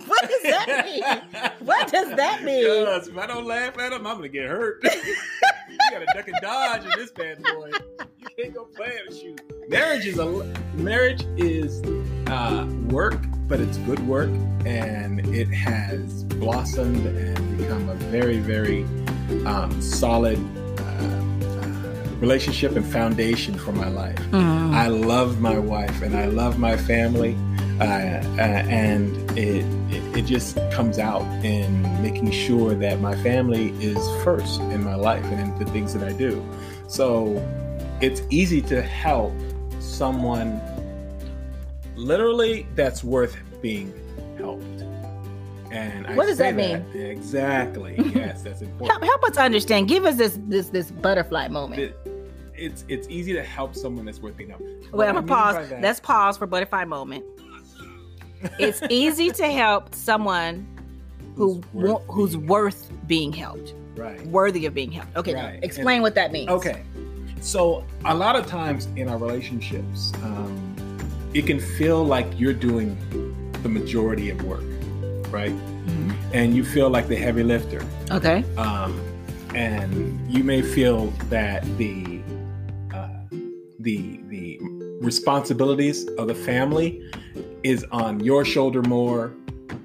what 0.06 0.28
does 0.28 0.42
that 0.42 0.84
mean 0.84 1.42
What 1.60 1.90
does 1.90 2.14
that 2.16 2.42
mean? 2.44 2.62
Because 2.64 3.08
if 3.08 3.16
I 3.16 3.26
don't 3.26 3.46
laugh 3.46 3.78
at 3.78 3.92
him, 3.92 4.06
I'm 4.06 4.16
gonna 4.16 4.28
get 4.28 4.48
hurt. 4.48 4.82
you 4.84 5.78
gotta 5.90 6.06
duck 6.14 6.28
and 6.28 6.36
dodge 6.42 6.84
in 6.84 6.90
this 6.96 7.10
bad 7.10 7.42
boy. 7.42 7.70
You 8.18 8.26
can't 8.36 8.54
go 8.54 8.64
play 8.64 8.98
with 9.06 9.18
shoot. 9.18 9.40
Marriage 9.68 10.06
is 10.06 10.18
a 10.18 10.26
marriage 10.74 11.24
is 11.36 11.80
uh, 12.26 12.66
work, 12.88 13.20
but 13.48 13.60
it's 13.60 13.78
good 13.78 14.06
work, 14.06 14.30
and 14.64 15.20
it 15.34 15.48
has 15.48 16.24
blossomed 16.24 17.06
and 17.06 17.58
become 17.58 17.88
a 17.88 17.94
very, 17.94 18.38
very 18.38 18.84
um, 19.46 19.80
solid 19.80 20.38
uh, 20.78 20.82
uh, 20.82 22.08
relationship 22.20 22.76
and 22.76 22.86
foundation 22.86 23.54
for 23.58 23.72
my 23.72 23.88
life. 23.88 24.18
Mm. 24.30 24.72
I 24.74 24.88
love 24.88 25.40
my 25.40 25.58
wife 25.58 26.02
and 26.02 26.16
I 26.16 26.26
love 26.26 26.58
my 26.58 26.76
family, 26.76 27.36
uh, 27.80 27.84
uh, 27.84 28.40
and 28.40 29.16
it, 29.38 29.64
it 29.90 30.02
it 30.16 30.26
just 30.26 30.56
comes 30.72 30.98
out 30.98 31.22
in 31.44 31.82
making 32.02 32.30
sure 32.30 32.74
that 32.74 33.00
my 33.00 33.16
family 33.22 33.70
is 33.82 33.98
first 34.22 34.60
in 34.60 34.84
my 34.84 34.94
life 34.94 35.24
and 35.24 35.40
in 35.40 35.58
the 35.58 35.70
things 35.72 35.94
that 35.94 36.02
I 36.02 36.12
do. 36.12 36.44
So 36.86 37.42
it's 38.00 38.22
easy 38.30 38.60
to 38.62 38.82
help 38.82 39.32
someone 39.80 40.60
literally 41.96 42.66
that's 42.74 43.02
worth 43.04 43.36
being 43.60 43.92
helped. 44.38 44.64
And 45.70 46.06
I 46.06 46.14
What 46.14 46.26
does 46.26 46.38
that 46.38 46.54
mean? 46.54 46.84
Exactly. 46.94 47.96
Yes, 48.14 48.42
that's 48.42 48.60
important. 48.62 48.90
help, 48.90 49.02
help 49.04 49.24
us 49.30 49.36
understand 49.38 49.88
give 49.88 50.04
us 50.04 50.16
this 50.16 50.38
this 50.48 50.68
this 50.68 50.90
butterfly 50.90 51.48
moment 51.48 51.80
It- 51.80 51.96
it's 52.54 52.84
it's 52.88 53.08
easy 53.08 53.32
to 53.32 53.42
help 53.42 53.74
someone 53.74 54.04
that's 54.04 54.20
worth 54.20 54.36
being 54.36 54.50
helped. 54.50 54.64
Well, 54.92 55.08
i'm 55.08 55.14
gonna 55.14 55.26
pause 55.26 55.68
that- 55.70 55.80
let's 55.80 55.98
pause 56.00 56.36
for 56.36 56.46
butterfly 56.46 56.84
moment 56.84 57.24
it's 58.58 58.82
easy 58.90 59.30
to 59.30 59.46
help 59.50 59.94
someone 59.94 60.66
who 61.36 61.62
Who's 61.72 61.72
worth 61.72 62.02
who's 62.08 62.36
being 62.36 62.46
worth 62.48 62.90
being 63.06 63.32
helped 63.32 63.74
right. 63.96 64.24
worthy 64.26 64.66
of 64.66 64.74
being 64.74 64.92
helped 64.92 65.16
okay 65.16 65.32
now 65.32 65.46
Right. 65.46 65.64
explain 65.64 65.96
And- 65.96 66.02
what 66.02 66.14
that 66.16 66.30
means 66.32 66.50
Okay. 66.50 66.82
So 67.40 67.84
a 68.04 68.14
lot 68.14 68.36
of 68.36 68.46
times 68.46 68.86
in 68.96 69.08
our 69.08 69.16
relationships, 69.18 70.12
um, 70.22 70.71
it 71.34 71.46
can 71.46 71.58
feel 71.60 72.04
like 72.04 72.26
you're 72.38 72.52
doing 72.52 72.96
the 73.62 73.68
majority 73.68 74.30
of 74.30 74.42
work, 74.44 74.64
right? 75.30 75.52
Mhm. 75.86 76.12
And 76.32 76.54
you 76.56 76.64
feel 76.64 76.90
like 76.90 77.08
the 77.08 77.16
heavy 77.16 77.42
lifter. 77.42 77.82
okay 78.10 78.44
Um, 78.56 79.00
and 79.54 80.18
you 80.28 80.42
may 80.44 80.62
feel 80.62 81.12
that 81.28 81.64
the 81.78 82.20
uh, 82.94 83.08
the 83.80 84.20
the 84.28 84.58
responsibilities 85.00 86.06
of 86.18 86.28
the 86.28 86.34
family 86.34 87.00
is 87.62 87.84
on 87.92 88.20
your 88.20 88.44
shoulder 88.44 88.82
more 88.82 89.32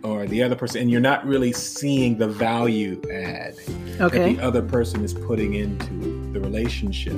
or 0.04 0.26
the 0.28 0.44
other 0.44 0.56
person 0.56 0.82
and 0.82 0.92
you're 0.92 1.02
not 1.02 1.26
really 1.26 1.52
seeing 1.52 2.18
the 2.18 2.28
value 2.28 3.00
add 3.12 3.56
that 3.56 4.02
okay 4.02 4.36
the 4.36 4.42
other 4.44 4.62
person 4.62 5.04
is 5.04 5.14
putting 5.14 5.54
into 5.56 5.94
the 6.34 6.40
relationship. 6.40 7.16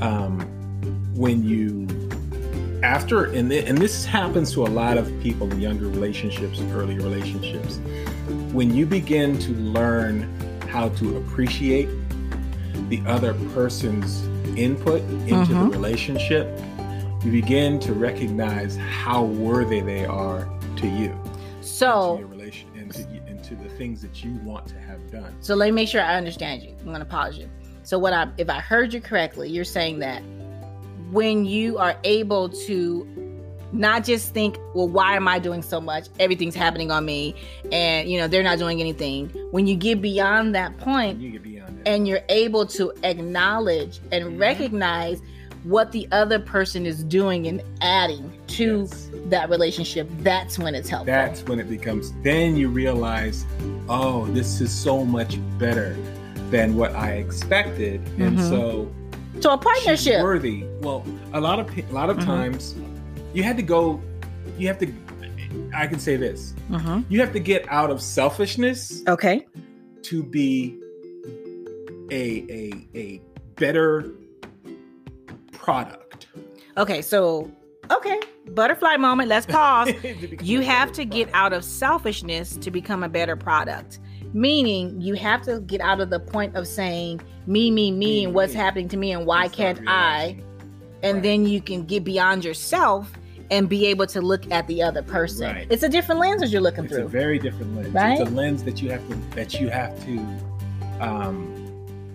Um, 0.00 0.40
when 1.14 1.44
you, 1.44 1.86
after, 2.82 3.24
and, 3.24 3.48
thi- 3.48 3.64
and 3.64 3.78
this 3.78 4.04
happens 4.04 4.52
to 4.52 4.64
a 4.64 4.68
lot 4.68 4.98
of 4.98 5.06
people 5.20 5.50
in 5.52 5.60
younger 5.60 5.88
relationships 5.88 6.58
and 6.58 6.72
early 6.72 6.96
relationships, 6.96 7.78
when 8.52 8.74
you 8.74 8.86
begin 8.86 9.38
to 9.38 9.52
learn 9.52 10.28
how 10.68 10.88
to 10.90 11.16
appreciate 11.16 11.88
the 12.88 13.02
other 13.06 13.34
person's 13.54 14.22
input 14.56 15.00
into 15.02 15.28
the 15.28 15.34
mm-hmm. 15.34 15.70
relationship, 15.70 16.58
you 17.24 17.30
begin 17.30 17.78
to 17.80 17.92
recognize 17.92 18.76
how 18.76 19.24
worthy 19.24 19.80
they 19.80 20.04
are 20.04 20.48
to 20.76 20.88
you, 20.88 21.08
to 21.60 21.66
so 21.66 22.18
your 22.18 22.26
relation, 22.26 22.68
and 22.76 22.92
to, 22.92 23.02
and 23.02 23.44
to 23.44 23.54
the 23.54 23.68
things 23.70 24.02
that 24.02 24.24
you 24.24 24.34
want 24.44 24.66
to 24.66 24.78
have 24.78 25.10
done. 25.10 25.34
so 25.40 25.54
let 25.54 25.66
me 25.66 25.72
make 25.72 25.88
sure 25.88 26.00
i 26.00 26.16
understand 26.16 26.62
you. 26.62 26.74
I'm 26.80 26.90
gonna 26.90 27.04
pause 27.04 27.38
you. 27.38 27.48
So 27.84 27.98
what 27.98 28.12
i 28.12 28.28
if 28.38 28.50
i 28.50 28.58
heard 28.58 28.92
you 28.92 29.00
correctly 29.00 29.48
you're 29.48 29.64
saying 29.64 30.00
that 30.00 30.22
when 31.12 31.44
you 31.44 31.78
are 31.78 31.96
able 32.04 32.48
to 32.48 33.06
not 33.72 34.04
just 34.04 34.34
think 34.34 34.58
well 34.74 34.86
why 34.88 35.16
am 35.16 35.26
i 35.26 35.38
doing 35.38 35.62
so 35.62 35.80
much 35.80 36.08
everything's 36.20 36.54
happening 36.54 36.90
on 36.90 37.04
me 37.06 37.34
and 37.72 38.06
you 38.08 38.18
know 38.18 38.28
they're 38.28 38.42
not 38.42 38.58
doing 38.58 38.80
anything 38.80 39.28
when 39.50 39.66
you 39.66 39.74
get 39.74 40.02
beyond 40.02 40.54
that 40.54 40.76
point 40.78 41.18
You 41.18 41.38
beyond 41.40 41.78
that. 41.78 41.88
and 41.88 42.06
you're 42.06 42.20
able 42.28 42.66
to 42.66 42.92
acknowledge 43.02 44.00
and 44.10 44.24
Mhm. 44.24 44.38
recognize 44.40 45.22
what 45.64 45.90
the 45.92 46.06
other 46.12 46.38
person 46.38 46.84
is 46.84 47.02
doing 47.04 47.46
and 47.46 47.62
adding 47.80 48.30
to 48.48 48.80
Yes. 48.80 49.08
that 49.26 49.48
relationship 49.48 50.06
that's 50.20 50.58
when 50.58 50.74
it's 50.74 50.88
helpful 50.90 51.06
That's 51.06 51.42
when 51.44 51.58
it 51.60 51.70
becomes. 51.70 52.12
Then 52.24 52.56
you 52.56 52.68
realize, 52.68 53.46
oh, 53.88 54.26
this 54.32 54.60
is 54.60 54.70
so 54.72 55.04
much 55.04 55.38
better 55.58 55.96
than 56.50 56.74
what 56.76 56.94
I 56.96 57.12
expected, 57.12 58.00
and 58.18 58.36
Mhm. 58.38 58.48
so 58.50 58.88
so 59.42 59.50
a 59.50 59.56
she's 59.56 59.64
partnership 59.64 60.22
worthy. 60.22 60.64
Well, 60.80 61.04
a 61.32 61.40
lot 61.40 61.58
of 61.58 61.66
a 61.76 61.82
lot 61.92 62.08
of 62.10 62.16
Mhm. 62.18 62.24
times, 62.24 62.74
you 63.34 63.42
had 63.42 63.56
to 63.56 63.62
go. 63.62 64.00
You 64.58 64.68
have 64.68 64.78
to. 64.78 64.86
I 65.74 65.86
can 65.86 65.98
say 65.98 66.16
this: 66.16 66.54
Mhm. 66.70 67.04
you 67.08 67.20
have 67.20 67.32
to 67.32 67.40
get 67.40 67.66
out 67.68 67.90
of 67.90 68.00
selfishness 68.00 69.02
okay 69.08 69.46
to 70.02 70.22
be 70.22 70.78
a 72.10 72.44
a 72.50 72.86
a 72.98 73.20
better 73.56 74.14
product. 75.52 76.26
okay 76.76 77.00
so 77.02 77.50
okay 77.90 78.18
butterfly 78.54 78.96
moment 78.96 79.28
let's 79.28 79.46
pause 79.46 79.90
you 80.42 80.60
have 80.60 80.90
to 80.92 81.04
get 81.04 81.28
product. 81.30 81.36
out 81.36 81.52
of 81.52 81.64
selfishness 81.64 82.56
to 82.56 82.70
become 82.70 83.02
a 83.02 83.08
better 83.08 83.36
product 83.36 84.00
meaning 84.32 85.00
you 85.00 85.14
have 85.14 85.42
to 85.42 85.60
get 85.60 85.80
out 85.80 86.00
of 86.00 86.10
the 86.10 86.18
point 86.20 86.54
of 86.56 86.66
saying 86.66 87.20
me 87.46 87.70
me 87.70 87.90
me 87.90 88.24
and 88.24 88.34
what's 88.34 88.54
happening 88.54 88.88
to 88.88 88.96
me 88.96 89.12
and 89.12 89.26
why 89.26 89.48
can't 89.48 89.80
i 89.88 90.36
and 91.02 91.14
Right. 91.16 91.22
then 91.22 91.46
you 91.46 91.60
can 91.60 91.84
get 91.84 92.04
beyond 92.04 92.44
yourself 92.44 93.12
and 93.50 93.68
be 93.68 93.86
able 93.86 94.06
to 94.06 94.20
look 94.20 94.50
at 94.52 94.66
the 94.68 94.82
other 94.82 95.02
person 95.02 95.46
Right. 95.54 95.66
it's 95.70 95.82
a 95.82 95.88
different 95.88 96.20
lens 96.20 96.42
as 96.42 96.52
you're 96.52 96.62
looking 96.62 96.86
through. 96.88 96.98
it's 96.98 97.06
a 97.06 97.10
very 97.10 97.38
different 97.38 97.74
lens. 97.76 97.88
Right? 97.92 98.20
It's 98.20 98.30
a 98.30 98.32
lens 98.34 98.62
that 98.64 98.80
you 98.80 98.90
have 98.90 99.06
to 99.08 99.14
that 99.34 99.60
you 99.60 99.68
have 99.70 99.92
to 100.04 100.18
um 101.00 101.58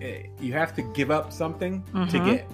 eh, 0.00 0.22
you 0.40 0.52
have 0.52 0.74
to 0.76 0.82
give 0.82 1.10
up 1.10 1.32
something 1.32 1.82
to 1.92 1.98
Mhm. 2.18 2.24
get. 2.24 2.46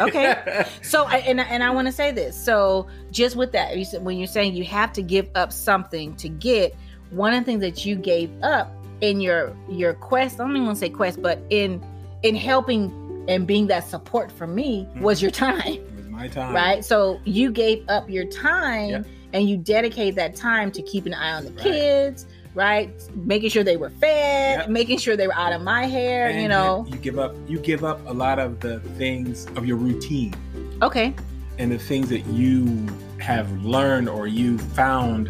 Okay. 0.00 0.64
so 0.82 1.04
I, 1.04 1.18
and, 1.18 1.38
and 1.40 1.62
i 1.62 1.70
want 1.70 1.86
to 1.86 1.92
say 1.92 2.10
this 2.10 2.36
so 2.36 2.88
just 3.12 3.36
with 3.36 3.52
that 3.52 3.76
you 3.78 3.84
said 3.84 4.04
when 4.04 4.18
you're 4.18 4.26
saying 4.26 4.54
you 4.54 4.64
have 4.64 4.92
to 4.94 5.02
give 5.02 5.28
up 5.36 5.52
something 5.52 6.14
to 6.16 6.28
get 6.28 6.74
one 7.10 7.32
of 7.32 7.40
the 7.40 7.44
things 7.44 7.60
that 7.60 7.86
you 7.86 7.94
gave 7.94 8.30
up 8.42 8.72
in 9.00 9.20
your 9.20 9.56
your 9.70 9.94
quest 9.94 10.40
i 10.40 10.44
don't 10.44 10.50
even 10.50 10.64
want 10.66 10.76
to 10.76 10.80
say 10.80 10.88
quest 10.88 11.22
but 11.22 11.38
in 11.50 11.80
in 12.24 12.34
helping 12.34 12.90
and 13.28 13.46
being 13.46 13.66
that 13.68 13.86
support 13.86 14.32
for 14.32 14.46
me 14.46 14.88
was 14.96 15.20
your 15.22 15.30
time 15.30 15.60
It 15.74 15.96
was 15.96 16.06
my 16.08 16.26
time. 16.26 16.54
right 16.54 16.84
so 16.84 17.20
you 17.24 17.52
gave 17.52 17.84
up 17.88 18.08
your 18.10 18.24
time 18.26 18.88
Yep. 18.90 19.06
and 19.34 19.48
you 19.48 19.56
dedicate 19.58 20.14
that 20.16 20.34
time 20.34 20.72
to 20.72 20.82
keep 20.82 21.06
an 21.06 21.14
eye 21.14 21.32
on 21.34 21.44
the 21.44 21.50
Right. 21.52 21.62
kids 21.62 22.26
right? 22.56 22.88
Making 23.16 23.50
sure 23.50 23.64
they 23.64 23.76
were 23.76 23.90
fed, 23.90 24.60
Yep. 24.60 24.68
making 24.68 24.98
sure 24.98 25.16
they 25.16 25.26
were 25.26 25.34
out 25.34 25.52
of 25.52 25.60
my 25.62 25.86
hair, 25.86 26.28
And 26.28 26.40
you 26.40 26.46
know. 26.48 26.86
you 26.88 26.96
give 26.98 27.18
up 27.18 27.34
you 27.48 27.58
give 27.58 27.82
up 27.84 28.00
a 28.06 28.12
lot 28.12 28.38
of 28.38 28.60
the 28.60 28.78
things 28.96 29.46
of 29.56 29.66
your 29.66 29.76
routine 29.76 30.34
Okay. 30.80 31.12
and 31.58 31.70
the 31.72 31.78
things 31.78 32.08
that 32.10 32.24
you 32.26 32.86
have 33.18 33.50
learned 33.64 34.08
or 34.08 34.26
you 34.28 34.58
found 34.58 35.28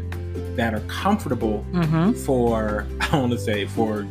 that 0.57 0.75
are 0.75 0.81
comfortable 0.81 1.65
Mm-hmm. 1.73 2.13
for 2.13 2.87
I 3.01 3.19
want 3.19 3.33
to 3.33 3.39
say 3.39 3.65
for 3.67 4.07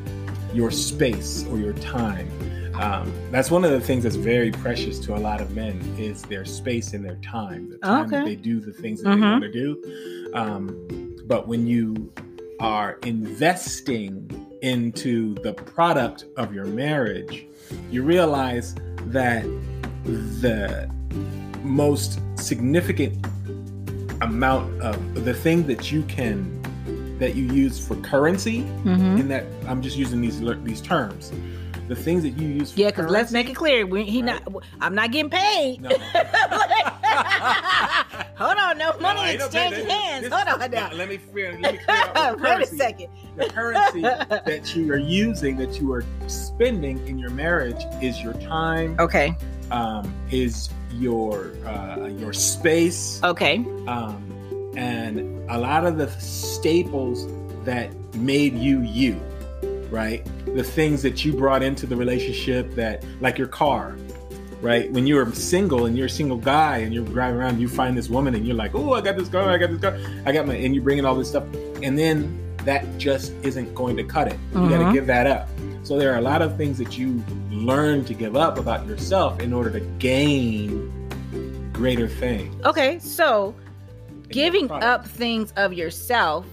your 0.53 0.71
space 0.71 1.45
or 1.51 1.57
your 1.59 1.73
time. 1.73 2.27
Um, 2.75 3.11
that's 3.31 3.51
one 3.51 3.63
of 3.63 3.71
the 3.71 3.79
things 3.79 4.03
that's 4.03 4.15
very 4.15 4.51
precious 4.51 4.99
to 5.01 5.15
a 5.15 5.19
lot 5.19 5.41
of 5.41 5.51
men 5.55 5.79
is 5.97 6.21
their 6.23 6.43
space 6.45 6.93
and 6.93 7.05
their 7.05 7.17
time, 7.17 7.69
the 7.69 7.77
time 7.77 8.09
that 8.09 8.25
they 8.25 8.35
do 8.35 8.59
the 8.59 8.73
things 8.73 9.01
that 9.03 9.09
Mhm. 9.09 9.15
they 9.19 9.21
want 9.21 9.43
to 9.43 9.51
do. 9.51 10.31
Um, 10.33 11.15
but 11.27 11.47
when 11.47 11.67
you 11.67 12.11
are 12.59 12.97
investing 13.03 14.29
into 14.61 15.35
the 15.43 15.53
product 15.53 16.25
of 16.37 16.53
your 16.53 16.65
marriage, 16.65 17.45
you 17.91 18.01
realize 18.03 18.73
that 19.07 19.43
the 20.05 20.89
most 21.63 22.19
significant 22.35 23.23
amount 24.21 24.81
of 24.81 25.25
the 25.25 25.33
thing 25.33 25.67
that 25.67 25.91
you 25.91 26.01
can 26.03 26.59
that 27.19 27.35
you 27.35 27.45
use 27.53 27.77
for 27.85 27.95
currency 27.97 28.61
Mm-hmm. 28.83 29.17
in 29.17 29.27
that 29.29 29.45
I'm 29.67 29.81
just 29.81 29.95
using 29.97 30.19
these 30.21 30.41
these 30.63 30.81
terms. 30.81 31.31
The 31.93 32.01
things 32.01 32.23
that 32.23 32.29
you 32.29 32.47
use 32.47 32.71
for 32.73 32.79
Yeah, 32.79 32.87
because 32.89 33.11
let's 33.11 33.31
make 33.31 33.49
it 33.51 33.55
clear. 33.55 33.85
We, 33.85 34.03
he 34.03 34.23
Right. 34.23 34.41
not. 34.47 34.63
I'm 34.81 34.95
not 34.95 35.11
getting 35.11 35.29
paid. 35.29 35.79
No. 35.81 35.89
Hold 38.35 38.57
on, 38.57 38.79
no 38.79 38.97
money 38.99 39.21
No, 39.21 39.25
ain't 39.27 39.37
no 39.39 39.45
exchanging 39.45 39.87
hands. 39.87 40.23
this- 40.23 40.33
Hold 40.33 40.47
on 40.63 40.71
now. 40.71 40.89
Let 40.91 41.07
me 41.09 41.17
clear, 41.19 41.55
let 41.61 41.73
me 41.73 41.79
clear 41.85 42.35
Wait 42.41 42.61
a 42.63 42.65
second. 42.65 43.09
The 43.35 43.45
currency 43.45 44.01
that 44.01 44.75
you 44.75 44.91
are 44.91 44.97
using, 44.97 45.55
that 45.57 45.79
you 45.79 45.93
are 45.93 46.03
spending 46.27 47.05
in 47.07 47.19
your 47.19 47.29
marriage, 47.29 47.83
is 48.01 48.19
your 48.23 48.33
time, 48.33 48.95
Okay. 48.99 49.35
um, 49.69 50.11
is 50.31 50.69
your 50.93 51.51
uh, 51.67 52.07
your 52.17 52.33
space, 52.33 53.19
Okay. 53.23 53.57
um, 53.87 54.71
and 54.75 55.47
a 55.51 55.59
lot 55.59 55.85
of 55.85 55.97
the 55.99 56.09
staples 56.19 57.27
that 57.65 57.93
made 58.15 58.55
you 58.55 58.81
you, 58.81 59.21
right? 59.91 60.25
The 60.53 60.63
things 60.63 61.01
that 61.01 61.25
you 61.25 61.33
brought 61.33 61.63
into 61.63 61.85
the 61.85 61.95
relationship 61.95 62.75
that, 62.75 63.03
like 63.21 63.37
your 63.37 63.47
car, 63.47 63.97
right? 64.61 64.91
When 64.91 65.05
you 65.05 65.15
were 65.15 65.31
single 65.33 65.85
and 65.85 65.97
you're 65.97 66.07
a 66.07 66.09
single 66.09 66.37
guy 66.37 66.77
and 66.77 66.93
you're 66.93 67.05
driving 67.05 67.39
around, 67.39 67.59
you 67.59 67.67
find 67.67 67.97
this 67.97 68.09
woman 68.09 68.35
and 68.35 68.45
you're 68.45 68.55
like, 68.55 68.73
oh, 68.75 68.93
I 68.93 69.01
got 69.01 69.17
this 69.17 69.29
car, 69.29 69.49
I 69.49 69.57
got 69.57 69.71
this 69.71 69.81
car, 69.81 69.97
I 70.25 70.31
got 70.31 70.47
my, 70.47 70.55
and 70.55 70.73
you 70.73 70.81
bring 70.81 70.97
in 70.99 71.05
all 71.05 71.15
this 71.15 71.29
stuff, 71.29 71.43
and 71.81 71.97
then 71.97 72.39
that 72.65 72.85
just 72.97 73.33
isn't 73.43 73.73
going 73.75 73.97
to 73.97 74.03
cut 74.03 74.27
it. 74.27 74.37
You 74.53 74.69
got 74.69 74.69
to 74.69 74.75
mm-hmm. 74.75 74.93
give 74.93 75.07
that 75.07 75.27
up. 75.27 75.49
So 75.83 75.97
there 75.97 76.13
are 76.13 76.17
a 76.17 76.21
lot 76.21 76.41
of 76.41 76.55
things 76.55 76.77
that 76.77 76.97
you 76.97 77.21
learn 77.51 78.05
to 78.05 78.13
give 78.13 78.37
up 78.37 78.57
about 78.57 78.87
yourself 78.87 79.41
in 79.41 79.51
order 79.51 79.69
to 79.69 79.81
gain 79.99 80.89
greater 81.73 82.07
things. 82.07 82.55
Okay. 82.63 82.99
So 82.99 83.53
giving 84.29 84.71
up 84.71 85.05
things 85.05 85.51
of 85.57 85.73
yourself 85.73 86.45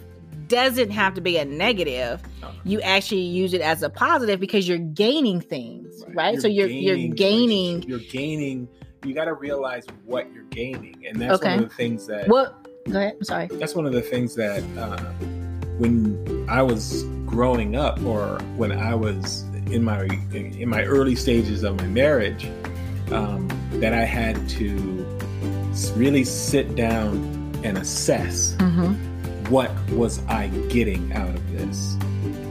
doesn't 0.50 0.90
have 0.90 1.14
to 1.14 1.20
be 1.22 1.38
a 1.38 1.44
negative. 1.46 2.20
No. 2.42 2.50
You 2.64 2.80
actually 2.82 3.22
use 3.22 3.54
it 3.54 3.62
as 3.62 3.82
a 3.82 3.88
positive 3.88 4.38
because 4.38 4.68
you're 4.68 4.76
gaining 4.78 5.40
things, 5.40 6.04
right? 6.08 6.38
so 6.38 6.46
you're 6.48 6.66
you're 6.66 6.96
gaining 6.96 7.14
gaining. 7.14 7.82
You're 7.88 7.98
gaining. 8.00 8.68
You 9.04 9.14
got 9.14 9.24
to 9.24 9.32
realize 9.32 9.86
what 10.04 10.30
you're 10.34 10.44
gaining, 10.44 11.02
and 11.08 11.18
that's 11.18 11.40
Okay. 11.40 11.54
one 11.54 11.64
of 11.64 11.70
the 11.70 11.74
things 11.74 12.06
that. 12.08 12.28
What? 12.28 12.54
Go 12.90 12.98
ahead. 12.98 13.14
I'm 13.16 13.24
sorry. 13.24 13.46
That's 13.46 13.74
one 13.74 13.86
of 13.86 13.92
the 13.92 14.02
things 14.02 14.34
that 14.34 14.62
uh, 14.76 14.98
when 15.78 16.44
I 16.50 16.60
was 16.62 17.04
growing 17.24 17.76
up, 17.76 18.02
or 18.02 18.38
when 18.56 18.72
I 18.72 18.94
was 18.94 19.42
in 19.70 19.82
my 19.84 20.04
in 20.34 20.68
my 20.68 20.82
early 20.84 21.14
stages 21.14 21.62
of 21.62 21.76
my 21.78 21.86
marriage, 21.86 22.44
um, 23.12 23.48
that 23.80 23.94
I 23.94 24.04
had 24.04 24.36
to 24.50 25.06
really 25.96 26.24
sit 26.24 26.74
down 26.74 27.38
and 27.64 27.78
assess 27.78 28.54
Mm-hmm. 28.58 28.94
What 29.50 29.70
was 29.90 30.24
I 30.26 30.48
getting 30.68 31.12
out 31.12 31.28
of 31.34 31.52
this? 31.52 31.96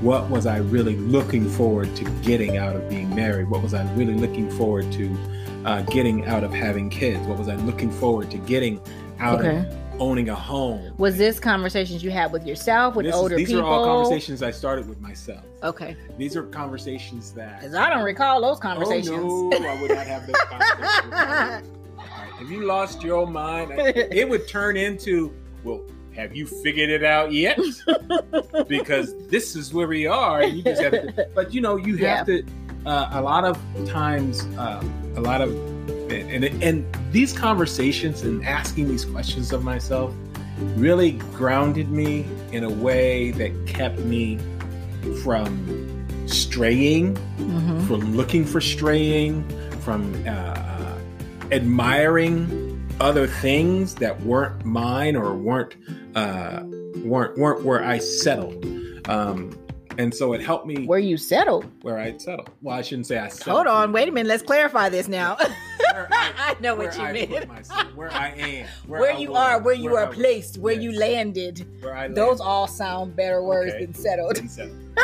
What 0.02 0.30
was 0.30 0.46
I 0.46 0.58
really 0.58 0.96
looking 0.96 1.50
forward 1.50 1.94
to 1.98 2.04
getting 2.22 2.58
out 2.58 2.76
of 2.76 2.90
being 2.90 3.14
married? 3.16 3.50
What 3.50 3.62
was 3.62 3.74
I 3.74 3.92
really 3.96 4.14
looking 4.16 4.50
forward 4.52 4.92
to 4.94 5.18
uh, 5.66 5.82
getting 5.84 6.26
out 6.26 6.44
of 6.44 6.54
having 6.54 6.90
kids? 6.90 7.26
What 7.28 7.38
was 7.38 7.48
I 7.50 7.56
looking 7.56 7.92
forward 7.92 8.30
to 8.32 8.38
getting 8.38 8.82
out 9.20 9.40
Okay. 9.40 9.58
of 9.60 10.02
owning 10.02 10.30
a 10.30 10.36
home? 10.36 10.94
Was 10.98 11.18
this 11.18 11.40
conversations 11.40 12.02
you 12.04 12.12
had 12.12 12.32
with 12.32 12.46
yourself, 12.46 12.96
with 12.96 13.06
This 13.06 13.16
is- 13.16 13.22
older 13.22 13.36
these 13.36 13.48
people? 13.48 13.62
These 13.64 13.70
are 13.70 13.74
all 13.74 14.02
conversations 14.04 14.42
I 14.44 14.52
started 14.52 14.88
with 14.88 15.02
myself. 15.02 15.44
Okay. 15.64 15.98
These 16.18 16.36
are 16.38 16.44
conversations 16.44 17.32
that. 17.34 17.60
Because 17.60 17.76
I 17.76 17.90
don't 17.90 18.04
recall 18.04 18.42
those 18.42 18.60
conversations. 18.60 19.10
Oh 19.22 19.50
no, 19.50 19.68
I 19.68 19.82
would 19.82 19.92
not 19.92 20.06
have 20.08 20.26
those 20.28 20.36
conversations. 20.50 21.68
Have 22.40 22.50
you 22.50 22.66
lost 22.66 23.04
your 23.04 23.28
mind? 23.28 23.74
It 23.76 24.28
would 24.30 24.48
turn 24.48 24.78
into, 24.78 25.34
well, 25.66 25.82
have 26.20 26.36
you 26.36 26.46
figured 26.46 26.90
it 26.90 27.04
out 27.04 27.32
yet? 27.32 27.60
because 28.68 29.16
this 29.28 29.56
is 29.56 29.74
where 29.74 29.88
we 29.88 30.06
are. 30.06 30.44
You 30.44 30.62
just 30.62 30.82
have 30.82 30.92
to, 30.92 31.30
but 31.36 31.54
you 31.54 31.62
know, 31.62 31.78
you 31.78 31.98
have 31.98 32.26
to. 32.28 32.44
Uh, 32.86 33.10
a 33.12 33.22
lot 33.22 33.44
of 33.44 33.58
times, 33.88 34.44
um, 34.58 34.90
a 35.18 35.22
lot 35.22 35.42
of, 35.42 35.50
and, 36.10 36.44
and 36.46 36.64
and 36.64 36.98
these 37.12 37.34
conversations 37.38 38.22
and 38.22 38.46
asking 38.46 38.88
these 38.88 39.04
questions 39.04 39.52
of 39.52 39.64
myself 39.64 40.14
really 40.76 41.12
grounded 41.34 41.90
me 41.92 42.26
in 42.54 42.64
a 42.64 42.70
way 42.70 43.32
that 43.32 43.52
kept 43.68 44.00
me 44.00 44.38
from 45.24 46.26
straying 46.28 47.16
Mhm. 47.38 47.86
from 47.88 48.16
looking 48.16 48.46
for 48.46 48.62
straying, 48.62 49.44
from 49.82 50.14
uh, 50.26 50.30
uh, 50.32 50.98
admiring 51.52 52.48
other 53.00 53.28
things 53.28 53.96
that 53.96 54.20
weren't 54.22 54.66
mine 54.66 55.16
or 55.16 55.34
weren't 55.36 55.76
uh, 56.16 56.64
weren't 57.04 57.38
weren't 57.38 57.64
where 57.64 57.84
I 57.84 57.98
settled. 58.00 58.66
Um, 59.10 59.56
and 59.98 60.14
so 60.14 60.32
it 60.34 60.42
helped 60.42 60.66
me 60.66 60.86
Where 60.86 61.00
you 61.00 61.18
settled? 61.18 61.66
where 61.82 61.98
I 62.00 62.18
settled. 62.18 62.50
Well, 62.62 62.78
I 62.78 62.82
shouldn't 62.82 63.08
say 63.08 63.18
I 63.18 63.28
settled. 63.28 63.56
Hold 63.56 63.68
on, 63.68 63.92
wait 63.92 64.08
a 64.08 64.12
minute. 64.12 64.30
Let's 64.30 64.44
clarify 64.44 64.88
this 64.88 65.08
now. 65.10 65.36
I, 65.40 65.54
I 66.38 66.56
know 66.62 66.76
what 66.76 66.96
you 66.96 67.04
I 67.04 67.12
mean. 67.12 67.48
myself, 67.50 67.94
where 67.96 68.12
I 68.14 68.30
am, 68.30 68.68
Where, 68.88 69.12
I 69.12 69.18
you 69.18 69.30
was, 69.32 69.38
are, 69.38 69.60
where 69.62 69.74
you 69.76 69.96
are 69.98 70.06
I 70.06 70.10
was. 70.10 70.16
placed, 70.16 70.58
where 70.60 70.74
you 70.76 70.94
landed. 70.98 71.68
Where 71.82 71.98
I 71.98 72.08
Those 72.08 72.40
all 72.40 72.66
sound 72.68 73.16
better 73.18 73.44
words 73.44 73.74
Okay. 73.74 73.86
than 73.86 73.94
settled. 73.94 74.36
Didn't 74.36 74.96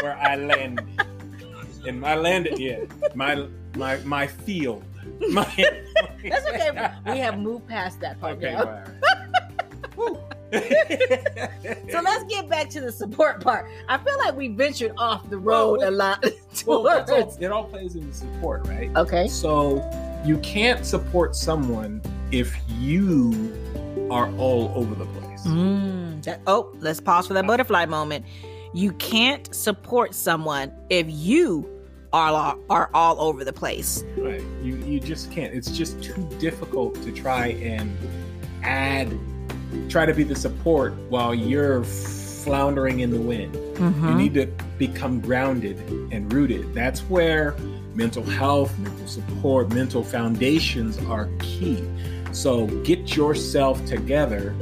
where 0.00 0.16
I 0.16 0.36
landed. 0.36 0.86
And 1.86 2.00
my 2.00 2.16
landed, 2.16 2.58
yeah. 2.58 2.80
My 3.14 3.46
my 3.76 3.96
my 3.98 4.26
field. 4.26 4.82
That's 5.30 6.46
okay. 6.46 6.90
We 7.06 7.18
have 7.18 7.38
moved 7.38 7.66
past 7.68 8.00
that 8.00 8.20
part 8.20 8.36
Okay, 8.38 8.52
now. 8.52 8.84
well. 9.96 10.28
So 10.52 12.00
let's 12.00 12.24
get 12.24 12.48
back 12.48 12.68
to 12.70 12.80
the 12.80 12.92
support 12.92 13.42
part. 13.42 13.68
I 13.88 13.98
feel 13.98 14.16
like 14.18 14.36
we 14.36 14.48
ventured 14.48 14.92
off 14.96 15.28
the 15.28 15.38
road 15.38 15.80
Well, 15.80 15.88
a 15.88 15.90
lot. 15.90 16.24
well, 16.66 16.86
all, 16.88 17.36
it 17.40 17.50
all 17.52 17.64
plays 17.64 17.96
into 17.96 18.12
support, 18.14 18.66
right? 18.68 18.90
Okay. 18.96 19.26
So 19.28 19.82
you 20.24 20.38
can't 20.38 20.86
support 20.86 21.34
someone 21.34 22.00
if 22.30 22.56
you 22.68 23.52
are 24.10 24.32
all 24.36 24.72
over 24.74 24.94
the 24.94 25.06
place. 25.06 25.42
Mm, 25.46 26.22
that, 26.24 26.40
oh, 26.46 26.72
let's 26.78 27.00
pause 27.00 27.26
for 27.26 27.34
that 27.34 27.46
butterfly 27.46 27.86
moment. 27.86 28.24
You 28.72 28.92
can't 28.94 29.52
support 29.54 30.14
someone 30.14 30.72
if 30.90 31.06
you 31.08 31.68
are 32.16 32.58
are 32.70 32.90
all 32.94 33.20
over 33.20 33.44
the 33.44 33.52
place. 33.52 34.04
Right. 34.16 34.42
You 34.62 34.76
you 34.76 35.00
just 35.00 35.30
can't. 35.30 35.52
It's 35.54 35.70
just 35.70 36.02
too 36.02 36.28
difficult 36.38 36.94
to 37.02 37.12
try 37.12 37.48
and 37.48 37.96
add 38.62 39.12
try 39.88 40.06
to 40.06 40.14
be 40.14 40.22
the 40.22 40.34
support 40.36 40.94
while 41.10 41.34
you're 41.34 41.84
floundering 41.84 43.00
in 43.00 43.10
the 43.10 43.20
wind. 43.20 43.52
Mm-hmm. 43.54 44.08
You 44.08 44.14
need 44.14 44.34
to 44.34 44.46
become 44.78 45.20
grounded 45.20 45.78
and 46.12 46.32
rooted. 46.32 46.72
That's 46.72 47.00
where 47.02 47.54
mental 47.94 48.22
health, 48.22 48.76
mental 48.78 49.06
support, 49.06 49.70
mental 49.70 50.02
foundations 50.04 50.98
are 51.06 51.28
key. 51.40 51.82
So 52.32 52.66
get 52.84 53.16
yourself 53.16 53.84
together, 53.86 54.54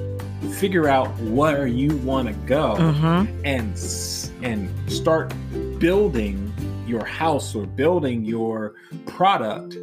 figure 0.55 0.89
out 0.89 1.09
where 1.21 1.67
you 1.67 1.97
want 1.99 2.29
to 2.29 2.35
go, 2.47 2.77
Mm-hmm. 2.79 3.45
and 3.45 4.45
and 4.45 4.91
start 4.93 5.33
building 5.79 6.53
your 6.87 7.05
house 7.05 7.55
or 7.55 7.67
building 7.67 8.25
your 8.25 8.75
product 9.07 9.77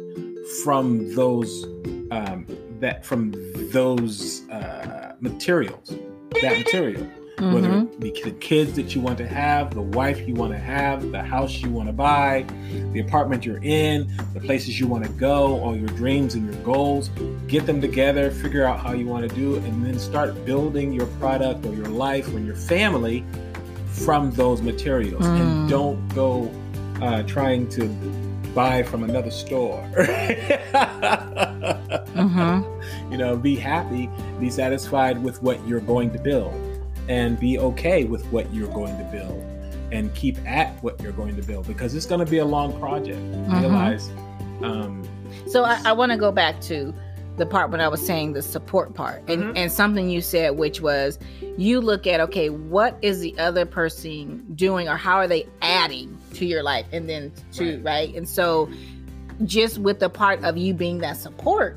from 0.64 1.14
those 1.14 1.64
um, 2.10 2.46
that 2.80 3.04
from 3.04 3.32
those 3.72 4.48
uh, 4.50 5.14
materials. 5.20 5.94
That 6.42 6.58
material 6.58 7.06
whether 7.38 7.68
Mm-hmm. 7.68 7.94
it 7.94 8.00
be 8.00 8.22
the 8.22 8.30
kids 8.38 8.74
that 8.74 8.94
you 8.94 9.00
want 9.00 9.18
to 9.18 9.26
have, 9.26 9.74
the 9.74 9.80
wife 9.82 10.28
you 10.28 10.34
want 10.34 10.52
to 10.52 10.58
have, 10.58 11.10
the 11.10 11.22
house 11.22 11.54
you 11.60 11.70
want 11.70 11.88
to 11.88 11.92
buy, 11.92 12.46
the 12.92 13.00
apartment 13.00 13.44
you're 13.44 13.62
in, 13.64 14.14
the 14.32 14.38
places 14.38 14.78
you 14.78 14.86
want 14.86 15.02
to 15.04 15.10
go, 15.12 15.58
all 15.60 15.74
your 15.76 15.88
dreams 15.88 16.34
and 16.34 16.44
your 16.44 16.62
goals. 16.62 17.08
Get 17.48 17.66
them 17.66 17.80
together, 17.80 18.30
figure 18.30 18.64
out 18.64 18.78
how 18.78 18.92
you 18.92 19.06
want 19.06 19.28
to 19.28 19.34
do 19.34 19.56
it, 19.56 19.64
and 19.64 19.84
then 19.84 19.98
start 19.98 20.44
building 20.44 20.92
your 20.92 21.06
product 21.18 21.66
or 21.66 21.74
your 21.74 21.88
life 21.88 22.32
or 22.32 22.38
your 22.38 22.54
family 22.54 23.24
from 23.86 24.30
those 24.32 24.62
materials 24.62 25.24
Mm. 25.24 25.40
and 25.40 25.70
don't 25.70 26.08
go 26.14 26.48
uh, 27.02 27.22
trying 27.24 27.68
to 27.68 27.88
buy 28.54 28.82
from 28.82 29.02
another 29.04 29.30
store. 29.30 29.82
Mm-hmm. 32.12 33.10
You 33.12 33.18
know, 33.18 33.36
be 33.36 33.56
happy, 33.56 34.08
be 34.38 34.50
satisfied 34.50 35.22
with 35.22 35.42
what 35.42 35.66
you're 35.66 35.80
going 35.80 36.10
to 36.12 36.18
build, 36.18 36.52
and 37.08 37.40
be 37.40 37.58
okay 37.58 38.04
with 38.04 38.24
what 38.26 38.52
you're 38.52 38.72
going 38.72 38.96
to 38.98 39.04
build, 39.04 39.42
and 39.90 40.14
keep 40.14 40.38
at 40.46 40.80
what 40.82 41.00
you're 41.00 41.12
going 41.12 41.34
to 41.36 41.42
build 41.42 41.66
because 41.66 41.94
it's 41.94 42.06
going 42.06 42.24
to 42.24 42.30
be 42.30 42.38
a 42.38 42.44
long 42.44 42.78
project. 42.78 43.18
Mhm. 43.18 43.60
Realize, 43.60 44.10
um, 44.62 45.02
So 45.46 45.64
I, 45.64 45.80
I 45.84 45.92
want 45.92 46.12
to 46.12 46.18
go 46.18 46.30
back 46.30 46.60
to 46.62 46.94
the 47.36 47.46
part 47.46 47.70
when 47.70 47.80
I 47.80 47.88
was 47.88 48.04
saying 48.04 48.34
the 48.34 48.42
support 48.42 48.94
part 48.94 49.22
and, 49.26 49.42
Mhm. 49.42 49.52
and 49.56 49.72
something 49.72 50.10
you 50.10 50.20
said, 50.20 50.58
which 50.58 50.80
was 50.82 51.18
you 51.56 51.80
look 51.80 52.06
at, 52.06 52.20
okay, 52.20 52.50
what 52.50 52.96
is 53.02 53.20
the 53.20 53.34
other 53.38 53.64
person 53.64 54.44
doing 54.54 54.88
or 54.88 54.96
how 54.96 55.16
are 55.16 55.26
they 55.28 55.46
adding 55.62 56.16
to 56.34 56.44
your 56.44 56.62
life? 56.62 56.84
And 56.92 57.08
then 57.08 57.32
to, 57.54 57.76
Right. 57.76 57.84
right? 57.84 58.14
And 58.14 58.28
so 58.28 58.68
just 59.44 59.78
with 59.78 59.98
the 59.98 60.10
part 60.10 60.44
of 60.44 60.56
you 60.58 60.74
being 60.74 60.98
that 60.98 61.16
support 61.16 61.76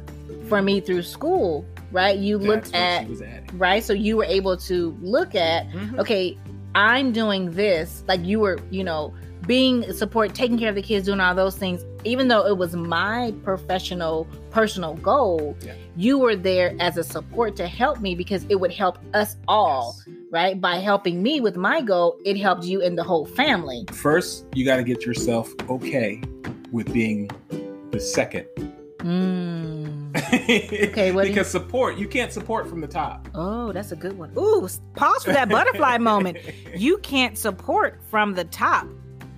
for 0.49 0.61
me 0.61 0.81
through 0.81 1.03
school, 1.03 1.65
right? 1.91 2.17
You 2.17 2.37
that's 2.37 2.47
looked 2.47 2.75
at, 2.75 3.03
she 3.05 3.09
was 3.09 3.21
adding. 3.21 3.57
right? 3.57 3.83
So 3.83 3.93
you 3.93 4.17
were 4.17 4.25
able 4.25 4.57
to 4.57 4.95
look 5.01 5.35
at, 5.35 5.69
Mhm. 5.71 5.99
okay, 5.99 6.37
I'm 6.75 7.13
doing 7.13 7.51
this, 7.51 8.03
like 8.09 8.23
you 8.25 8.41
were, 8.41 8.59
you 8.71 8.83
know, 8.83 9.13
being 9.47 9.91
support, 9.93 10.33
taking 10.33 10.57
care 10.57 10.69
of 10.69 10.75
the 10.75 10.81
kids, 10.81 11.05
doing 11.05 11.19
all 11.19 11.35
those 11.35 11.55
things, 11.57 11.83
even 12.03 12.27
though 12.27 12.45
it 12.45 12.57
was 12.57 12.75
my 12.75 13.33
professional, 13.43 14.27
personal 14.51 14.95
goal, 14.95 15.55
Yeah. 15.63 15.73
you 15.95 16.17
were 16.17 16.35
there 16.35 16.75
as 16.79 16.97
a 16.97 17.03
support 17.03 17.55
to 17.57 17.67
help 17.67 17.99
me 17.99 18.15
because 18.15 18.45
it 18.49 18.55
would 18.59 18.71
help 18.71 18.97
us 19.13 19.35
all, 19.47 19.95
Yes. 20.07 20.15
right? 20.31 20.59
By 20.61 20.77
helping 20.77 21.21
me 21.21 21.41
with 21.41 21.55
my 21.57 21.81
goal, 21.81 22.17
it 22.25 22.37
helped 22.37 22.63
you 22.63 22.81
and 22.81 22.97
the 22.97 23.03
whole 23.03 23.25
family. 23.25 23.85
First, 23.91 24.45
you 24.53 24.65
got 24.65 24.77
to 24.77 24.83
get 24.83 25.05
yourself 25.05 25.53
okay 25.69 26.21
with 26.71 26.91
being 26.93 27.29
the 27.91 27.99
second. 27.99 28.45
Mm. 28.99 29.91
Okay, 30.45 31.11
what 31.11 31.23
do 31.23 31.27
you- 31.27 31.33
because 31.33 31.47
support, 31.49 31.97
you 31.97 32.07
can't 32.07 32.31
support 32.31 32.67
from 32.67 32.79
the 32.81 32.87
top. 32.87 33.27
Oh, 33.35 33.71
that's 33.73 33.91
a 33.91 33.95
good 33.95 34.17
one. 34.17 34.31
Ooh, 34.37 34.67
pause 34.95 35.23
for 35.23 35.31
that 35.33 35.49
butterfly 35.49 35.97
moment. 35.99 36.37
You 36.75 36.97
can't 36.99 37.37
support 37.37 37.99
from 38.09 38.33
the 38.33 38.45
top. 38.45 38.87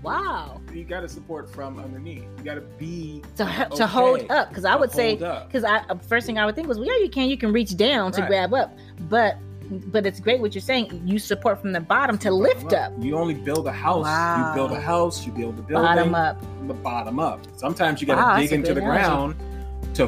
Wow. 0.08 0.62
you 0.74 0.84
got 0.84 1.02
to 1.02 1.10
support 1.10 1.50
from 1.50 1.80
underneath. 1.80 2.24
You 2.38 2.44
got 2.44 2.56
to 2.56 2.62
be 2.62 3.22
To, 3.38 3.44
Okay. 3.44 3.76
to 3.76 3.88
hold 3.88 4.30
up, 4.32 4.50
because 4.50 4.66
I 4.66 4.76
would 4.76 4.92
say, 4.92 5.16
because 5.16 5.64
I 5.64 5.78
uh, 5.90 5.96
first 6.08 6.26
thing 6.26 6.38
I 6.40 6.46
would 6.46 6.56
think 6.56 6.68
was, 6.68 6.78
well, 6.80 6.88
yeah, 6.88 7.04
you 7.04 7.10
can, 7.10 7.30
you 7.30 7.38
can 7.38 7.52
reach 7.52 7.76
down 7.78 8.12
to 8.14 8.22
Right. 8.22 8.28
grab 8.30 8.54
up, 8.54 8.78
but 9.10 9.38
but 9.70 10.06
it's 10.06 10.22
great 10.22 10.40
what 10.40 10.56
you're 10.56 10.62
saying. 10.62 11.02
You 11.06 11.20
support 11.20 11.60
from 11.60 11.74
the 11.74 11.82
bottom 11.82 12.18
to 12.20 12.32
lift 12.32 12.72
up, 12.72 12.94
You 13.00 13.18
only 13.18 13.34
build 13.34 13.68
a 13.68 13.72
house. 13.74 14.06
Wow. 14.06 14.48
You 14.50 14.56
build 14.56 14.72
a 14.72 14.80
house. 14.80 15.26
You 15.26 15.34
build 15.34 15.60
a 15.60 15.62
building. 15.62 15.74
bottom 15.86 16.16
up. 16.16 16.42
From 16.42 16.68
the 16.70 16.74
bottom 16.74 17.20
up. 17.20 17.42
Sometimes 17.58 18.00
you 18.00 18.08
got 18.08 18.16
to 18.16 18.22
Wow, 18.22 18.38
dig 18.40 18.54
into 18.54 18.68
good 18.70 18.78
the 18.78 18.82
ground 18.82 19.36
to, 19.96 20.08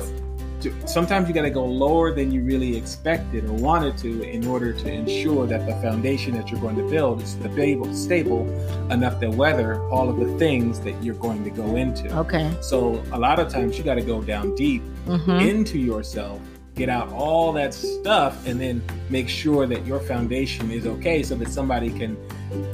to. 0.61 0.87
Sometimes 0.87 1.27
you 1.27 1.33
got 1.33 1.43
to 1.43 1.49
go 1.49 1.65
lower 1.65 2.13
than 2.13 2.31
you 2.31 2.41
really 2.43 2.75
expected 2.77 3.45
or 3.45 3.53
wanted 3.53 3.97
to 3.99 4.23
in 4.23 4.45
order 4.47 4.73
to 4.73 4.91
ensure 4.91 5.45
that 5.47 5.65
the 5.65 5.73
foundation 5.81 6.33
that 6.35 6.49
you're 6.51 6.61
going 6.61 6.75
to 6.77 6.89
build 6.89 7.21
is 7.21 7.31
stable, 7.31 7.93
stable 7.93 8.47
enough 8.91 9.19
to 9.19 9.29
weather 9.29 9.81
all 9.89 10.09
of 10.09 10.17
the 10.17 10.37
things 10.37 10.79
that 10.81 11.01
you're 11.03 11.15
going 11.15 11.43
to 11.43 11.49
go 11.49 11.75
into. 11.75 12.09
Okay. 12.17 12.51
So 12.61 13.03
a 13.11 13.19
lot 13.19 13.39
of 13.39 13.49
times 13.49 13.77
you 13.77 13.83
got 13.83 13.95
to 13.95 14.01
go 14.03 14.21
down 14.21 14.55
deep 14.55 14.81
Mm-hmm. 15.07 15.31
into 15.39 15.79
yourself, 15.79 16.39
get 16.75 16.87
out 16.87 17.11
all 17.11 17.51
that 17.53 17.73
stuff, 17.73 18.45
and 18.45 18.61
then 18.61 18.79
make 19.09 19.27
sure 19.27 19.65
that 19.65 19.83
your 19.87 19.99
foundation 19.99 20.69
is 20.69 20.85
okay 20.85 21.23
so 21.23 21.33
that 21.35 21.47
somebody 21.49 21.89
can 21.89 22.15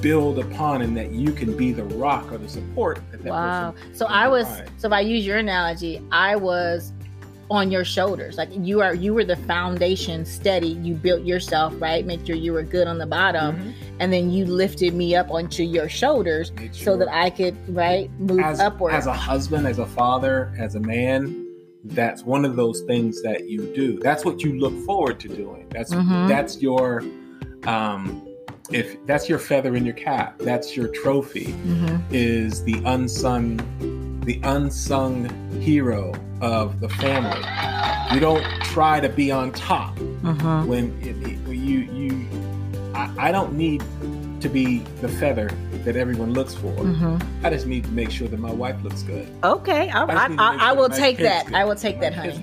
build 0.02 0.38
upon 0.40 0.82
and 0.82 0.98
that 0.98 1.12
you 1.12 1.32
can 1.32 1.56
be 1.56 1.72
the 1.72 1.84
rock 1.86 2.30
or 2.34 2.38
the 2.38 2.50
support 2.50 3.00
that 3.12 3.24
that 3.24 3.30
Wow. 3.32 3.72
person. 3.72 3.96
So 3.96 4.06
I 4.08 4.28
was. 4.28 4.48
provide. 4.48 4.70
So 4.78 4.88
if 4.88 4.94
I 4.94 5.00
use 5.00 5.26
your 5.26 5.38
analogy, 5.38 6.02
I 6.12 6.36
was 6.36 6.92
on 7.52 7.70
your 7.72 7.86
shoulders. 7.86 8.38
Like 8.38 8.50
you 8.52 8.82
are. 8.82 8.94
You 8.96 9.14
were 9.14 9.24
the 9.24 9.36
foundation, 9.36 10.26
steady. 10.26 10.70
You 10.70 10.96
built 10.96 11.24
yourself, 11.24 11.74
right? 11.80 12.06
Make 12.06 12.26
sure 12.26 12.36
you 12.36 12.54
were 12.54 12.64
good 12.64 12.88
on 12.88 12.98
the 12.98 13.06
bottom, 13.06 13.56
Mhm. 13.56 13.74
and 14.00 14.12
then 14.12 14.32
you 14.32 14.46
lifted 14.46 14.94
me 14.94 15.16
up 15.16 15.30
onto 15.30 15.64
your 15.64 15.88
shoulders 15.88 16.52
Make 16.56 16.74
so 16.74 16.98
that 16.98 17.08
I 17.14 17.30
could 17.30 17.56
right 17.76 18.10
move 18.20 18.40
as, 18.40 18.60
upward. 18.60 18.94
as 18.94 19.06
a 19.06 19.14
husband, 19.14 19.68
as 19.68 19.78
a 19.80 19.86
father, 19.86 20.52
as 20.60 20.76
a 20.76 20.80
man, 20.80 21.46
that's 21.84 22.24
one 22.24 22.46
of 22.46 22.56
those 22.56 22.82
things 22.88 23.22
that 23.22 23.48
you 23.48 23.72
do. 23.76 24.00
That's 24.02 24.26
what 24.26 24.42
you 24.44 24.58
look 24.60 24.74
forward 24.86 25.20
to 25.20 25.28
doing. 25.28 25.68
That's 25.70 25.94
Mhm. 25.94 26.28
that's 26.28 26.62
your 26.62 27.04
um 27.68 28.22
if 28.72 28.98
that's 29.06 29.30
your 29.30 29.38
feather 29.38 29.76
in 29.76 29.86
your 29.86 29.94
cap, 29.94 30.40
that's 30.40 30.76
your 30.76 30.88
trophy. 30.88 31.54
Mhm. 31.68 32.02
is 32.12 32.64
the 32.64 32.82
unsung 32.86 33.60
the 34.26 34.40
unsung 34.44 35.30
hero 35.62 36.14
of 36.42 36.80
the 36.80 36.90
family. 36.90 37.42
You 38.14 38.20
don't 38.20 38.44
try 38.64 39.00
to 39.00 39.10
be 39.10 39.32
on 39.32 39.52
top 39.52 39.96
Mhm. 39.98 40.66
when 40.68 40.86
it, 41.02 41.16
it- 41.28 41.40
when 41.48 41.64
you 41.64 41.80
you 41.80 42.28
I, 42.94 43.28
I 43.28 43.32
don't 43.32 43.54
need 43.58 43.84
to 44.42 44.48
be 44.50 44.80
the 45.02 45.10
feather 45.10 45.50
that 45.84 45.96
everyone 45.96 46.34
looks 46.34 46.54
for. 46.56 46.72
Mhm. 46.74 47.22
I 47.44 47.50
just 47.50 47.66
need 47.68 47.84
to 47.86 47.92
make 47.92 48.10
sure 48.10 48.28
that 48.28 48.40
my 48.40 48.52
wife 48.54 48.78
looks 48.84 49.04
good. 49.04 49.28
Okay, 49.44 49.90
I, 49.90 50.04
I 50.04 50.14
I, 50.14 50.26
I, 50.26 50.28
make 50.30 50.40
I 50.40 50.68
sure 50.70 50.76
will 50.78 50.90
take 50.90 51.18
that. 51.20 51.46
good. 51.48 51.56
I 51.56 51.66
will 51.66 51.76
take 51.76 52.00
that, 52.02 52.14
honey. 52.14 52.40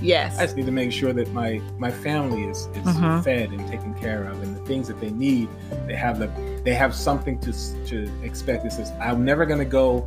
Yes. 0.00 0.38
I 0.38 0.42
just 0.44 0.56
need 0.56 0.66
to 0.66 0.72
make 0.72 0.92
sure 0.92 1.12
that 1.12 1.32
my 1.32 1.60
my 1.78 1.90
family 1.90 2.44
is 2.44 2.68
is 2.74 2.94
Mhm. 2.96 3.24
fed 3.24 3.50
and 3.50 3.66
taken 3.68 3.92
care 3.94 4.24
of, 4.30 4.40
and 4.42 4.54
the 4.56 4.60
things 4.60 4.86
that 4.86 5.00
they 5.00 5.10
need, 5.10 5.48
they 5.88 5.96
have 5.96 6.20
the 6.20 6.28
they 6.64 6.74
have 6.74 6.94
something 6.94 7.36
to 7.40 7.52
to 7.86 8.08
expect. 8.22 8.64
It 8.64 8.72
says 8.72 8.92
I'm 9.00 9.24
never 9.24 9.44
going 9.44 9.58
to 9.58 9.64
go 9.82 10.06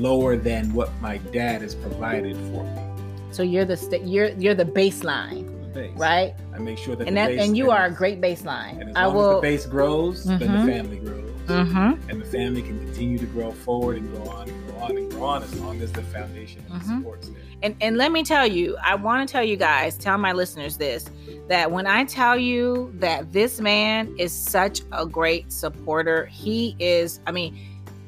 lower 0.00 0.36
than 0.36 0.72
what 0.74 0.90
my 1.00 1.18
dad 1.18 1.62
has 1.62 1.74
provided 1.74 2.36
for 2.52 2.64
me. 2.64 3.32
So 3.32 3.42
you're 3.42 3.64
the 3.64 3.76
sta 3.76 3.98
you're 4.04 4.28
you're 4.38 4.54
the 4.54 4.64
baseline, 4.64 5.46
the 5.74 5.80
base. 5.80 5.98
right? 5.98 6.34
I 6.54 6.58
make 6.58 6.78
sure 6.78 6.96
that 6.96 7.06
And 7.06 7.16
the 7.16 7.20
that 7.20 7.28
base, 7.28 7.46
and 7.46 7.56
you 7.56 7.70
are 7.70 7.86
a 7.86 7.90
as- 7.90 7.96
great 7.96 8.14
And 8.14 8.24
baseline. 8.24 8.90
as 8.90 8.96
I 8.96 9.04
long 9.06 9.16
as 9.16 9.22
will. 9.22 9.34
the 9.36 9.40
base 9.42 9.66
grows, 9.66 10.24
then 10.24 10.38
Mhm. 10.40 10.64
the 10.66 10.72
family 10.72 10.96
grows, 10.98 11.22
Mm-hmm. 11.46 12.10
and 12.10 12.20
the 12.20 12.24
family 12.26 12.62
can 12.62 12.78
continue 12.86 13.18
to 13.18 13.26
grow 13.26 13.50
forward 13.52 13.98
and 13.98 14.12
go 14.16 14.30
on 14.30 14.48
and 14.48 14.68
go 14.70 14.76
on 14.84 14.96
and 14.96 15.10
grow 15.10 15.24
on 15.24 15.42
as 15.42 15.60
long 15.60 15.80
as 15.82 15.92
the 15.92 16.02
foundation 16.02 16.62
and 16.70 16.80
the 16.80 16.84
Mhm. 16.84 16.98
support's 16.98 17.28
there. 17.28 17.36
And 17.62 17.74
and 17.80 17.96
let 17.96 18.10
me 18.12 18.22
tell 18.22 18.46
you, 18.46 18.76
I 18.82 18.94
want 18.96 19.26
to 19.26 19.30
tell 19.32 19.44
you 19.44 19.56
guys, 19.56 19.96
tell 19.96 20.18
my 20.18 20.32
listeners 20.32 20.76
this, 20.76 21.06
that 21.48 21.70
when 21.70 21.86
I 21.86 22.04
tell 22.04 22.38
you 22.38 22.92
that 22.98 23.32
this 23.32 23.60
man 23.60 24.14
is 24.18 24.32
such 24.32 24.80
a 24.92 25.04
great 25.06 25.52
supporter, 25.52 26.26
he 26.26 26.74
is, 26.78 27.20
I 27.26 27.32
mean, 27.32 27.56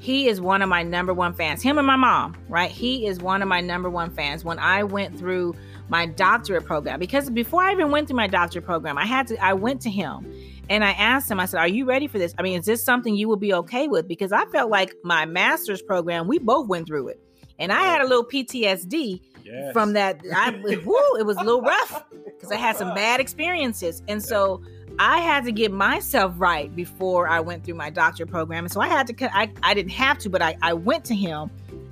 he 0.08 0.26
is 0.26 0.40
one 0.40 0.62
of 0.62 0.70
my 0.70 0.82
number 0.82 1.12
one 1.12 1.34
fans. 1.34 1.62
Him 1.62 1.76
and 1.76 1.86
my 1.86 1.96
mom, 1.96 2.34
right? 2.48 2.70
He 2.70 3.06
is 3.06 3.20
one 3.20 3.42
of 3.42 3.48
my 3.48 3.60
number 3.60 3.90
one 3.90 4.08
fans. 4.08 4.42
When 4.42 4.58
I 4.58 4.82
went 4.82 5.18
through 5.18 5.54
my 5.90 6.06
doctorate 6.06 6.64
program, 6.64 6.98
because 6.98 7.28
before 7.28 7.62
I 7.62 7.72
even 7.72 7.90
went 7.90 8.08
through 8.08 8.16
my 8.16 8.26
doctorate 8.26 8.64
program, 8.64 8.96
I 8.96 9.04
had 9.04 9.26
to, 9.26 9.36
I 9.44 9.52
went 9.52 9.82
to 9.82 9.90
him 9.90 10.32
and 10.70 10.82
I 10.82 10.92
asked 10.92 11.30
him, 11.30 11.38
I 11.38 11.44
said, 11.44 11.58
Are 11.60 11.68
you 11.68 11.84
ready 11.84 12.06
for 12.06 12.18
this? 12.18 12.34
I 12.38 12.42
mean, 12.42 12.58
is 12.58 12.64
this 12.64 12.82
something 12.82 13.14
you 13.16 13.28
will 13.28 13.36
be 13.36 13.52
okay 13.52 13.86
with? 13.86 14.08
Because 14.08 14.32
I 14.32 14.46
felt 14.46 14.70
like 14.70 14.94
my 15.04 15.26
master's 15.26 15.82
program, 15.82 16.26
we 16.26 16.38
both 16.38 16.68
went 16.68 16.86
through 16.86 17.08
it. 17.08 17.20
And 17.58 17.70
I 17.70 17.82
had 17.82 18.00
a 18.00 18.06
little 18.06 18.24
PTSD 18.24 19.20
Yes. 19.44 19.72
from 19.74 19.92
that. 19.92 20.22
I, 20.34 20.50
whoo, 20.86 21.16
it 21.18 21.26
was 21.26 21.36
a 21.36 21.42
little 21.42 21.60
rough 21.60 22.02
because 22.24 22.50
I 22.50 22.56
had 22.56 22.76
some 22.76 22.94
bad 22.94 23.20
experiences. 23.20 24.02
And 24.08 24.24
so 24.24 24.62
I 24.98 25.18
had 25.18 25.44
to 25.44 25.52
get 25.52 25.72
myself 25.72 26.34
right 26.36 26.74
before 26.74 27.28
I 27.28 27.40
went 27.40 27.64
through 27.64 27.74
my 27.74 27.90
doctorate 27.90 28.30
program. 28.30 28.64
And 28.64 28.72
so 28.72 28.80
I 28.80 28.88
had 28.88 29.06
to, 29.06 29.36
I, 29.36 29.50
I 29.62 29.74
didn't 29.74 29.92
have 29.92 30.18
to, 30.18 30.30
but 30.30 30.42
I, 30.42 30.56
I 30.60 30.74
went 30.74 31.04
to 31.06 31.14
him 31.14 31.50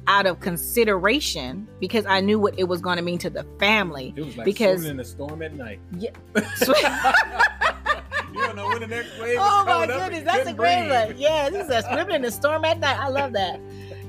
out 0.08 0.26
of 0.26 0.40
consideration 0.40 1.66
because 1.80 2.06
I 2.06 2.20
knew 2.20 2.38
what 2.38 2.58
it 2.58 2.64
was 2.64 2.80
going 2.80 2.96
to 2.96 3.02
mean 3.02 3.18
to 3.18 3.30
the 3.30 3.44
family. 3.58 4.12
It 4.16 4.24
was 4.24 4.36
like 4.36 4.44
because- 4.44 4.80
swimming 4.80 4.98
in 4.98 5.00
a 5.00 5.04
storm 5.04 5.42
at 5.42 5.54
night. 5.54 5.80
Yeah. 5.96 6.10
you 8.32 8.40
don't 8.40 8.56
know 8.56 8.68
when 8.68 8.80
the 8.80 8.86
next 8.88 9.18
wave 9.18 9.30
is 9.30 9.38
Oh 9.40 9.64
my 9.64 9.72
coming 9.72 9.90
up 9.90 10.02
and 10.02 10.12
goodness, 10.12 10.32
that's 10.32 10.48
a 10.48 10.52
great 10.52 10.88
one. 10.88 11.16
Yeah, 11.16 11.50
this 11.50 11.64
is 11.68 11.70
a 11.70 11.82
swimming 11.82 12.16
in 12.16 12.22
the 12.22 12.30
storm 12.30 12.64
at 12.64 12.78
night. 12.80 12.98
I 12.98 13.08
love 13.08 13.32
that. 13.32 13.60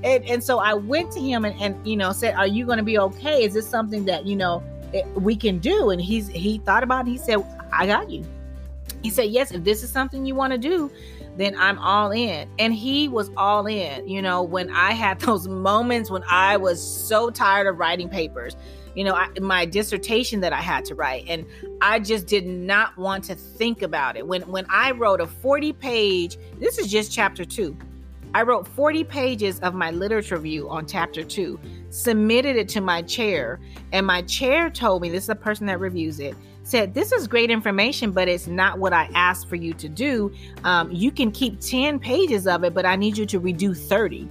And 0.04 0.24
and 0.26 0.44
so 0.44 0.60
I 0.60 0.76
went 0.76 1.12
to 1.14 1.20
him 1.20 1.44
and, 1.46 1.60
and 1.60 1.88
you 1.88 1.98
know 1.98 2.12
said, 2.12 2.36
"Are 2.36 2.46
you 2.46 2.68
going 2.68 2.78
to 2.78 2.84
be 2.84 3.00
okay? 3.00 3.44
Is 3.44 3.56
this 3.56 3.68
something 3.68 4.06
that 4.06 4.28
you 4.28 4.36
know 4.36 4.64
it, 4.94 5.08
we 5.16 5.36
can 5.36 5.58
do?" 5.58 5.90
And 5.90 6.00
he's 6.00 6.28
he 6.28 6.60
thought 6.60 6.84
about 6.84 7.08
it. 7.08 7.12
He 7.12 7.18
said, 7.18 7.44
"I 7.72 7.88
got 7.88 8.12
you." 8.12 8.24
He 9.04 9.10
said, 9.10 9.30
"Yes, 9.30 9.52
if 9.52 9.64
this 9.64 9.84
is 9.84 9.90
something 9.90 10.26
you 10.26 10.36
want 10.36 10.54
to 10.54 10.58
do, 10.58 10.92
then 11.36 11.56
I'm 11.58 11.80
all 11.80 12.12
in." 12.12 12.50
And 12.60 12.74
he 12.74 13.08
was 13.08 13.30
all 13.38 13.68
in. 13.68 14.08
You 14.08 14.22
know, 14.22 14.44
when 14.44 14.70
I 14.70 14.92
had 14.92 15.20
those 15.28 15.48
moments 15.48 16.10
when 16.10 16.24
I 16.30 16.58
was 16.58 16.82
so 16.82 17.30
tired 17.30 17.68
of 17.68 17.78
writing 17.78 18.10
papers, 18.10 18.56
you 18.96 19.04
know, 19.04 19.14
I, 19.14 19.28
my 19.40 19.66
dissertation 19.66 20.40
that 20.42 20.54
I 20.54 20.62
had 20.62 20.84
to 20.86 20.96
write, 20.96 21.26
and 21.28 21.46
I 21.82 22.00
just 22.00 22.26
did 22.26 22.48
not 22.48 22.98
want 22.98 23.24
to 23.26 23.36
think 23.36 23.82
about 23.82 24.18
it. 24.18 24.26
When 24.26 24.42
when 24.44 24.66
I 24.70 24.92
wrote 24.92 25.22
a 25.22 25.28
40 25.28 25.74
page, 25.74 26.38
this 26.60 26.78
is 26.78 26.90
just 26.90 27.12
chapter 27.12 27.46
2. 27.46 27.78
I 28.34 28.42
wrote 28.44 28.68
40 28.68 29.04
pages 29.06 29.60
of 29.62 29.74
my 29.74 29.92
literature 29.92 30.36
review 30.36 30.70
on 30.70 30.86
chapter 30.86 31.24
2, 31.24 31.60
submitted 31.90 32.56
it 32.56 32.68
to 32.70 32.82
my 32.82 33.02
chair, 33.02 33.60
and 33.94 34.06
my 34.06 34.22
chair 34.24 34.70
told 34.70 35.02
me, 35.02 35.10
this 35.10 35.24
is 35.24 35.28
the 35.28 35.36
person 35.36 35.66
that 35.68 35.80
reviews 35.80 36.20
it, 36.20 36.36
said, 36.68 36.94
This 36.94 37.12
is 37.12 37.28
great 37.28 37.50
information, 37.50 38.12
but 38.12 38.28
it's 38.28 38.48
not 38.48 38.80
what 38.80 38.94
I 38.94 39.10
asked 39.14 39.48
for 39.48 39.56
you 39.56 39.74
to 39.74 39.90
do. 39.90 40.34
Um, 40.64 40.92
you 40.92 41.12
can 41.12 41.32
keep 41.32 41.60
10 41.60 42.00
pages 42.00 42.48
of 42.48 42.64
it, 42.64 42.74
but 42.74 42.86
I 42.86 42.96
need 42.96 43.18
you 43.18 43.26
to 43.28 43.40
redo 43.40 43.76
30 43.76 44.28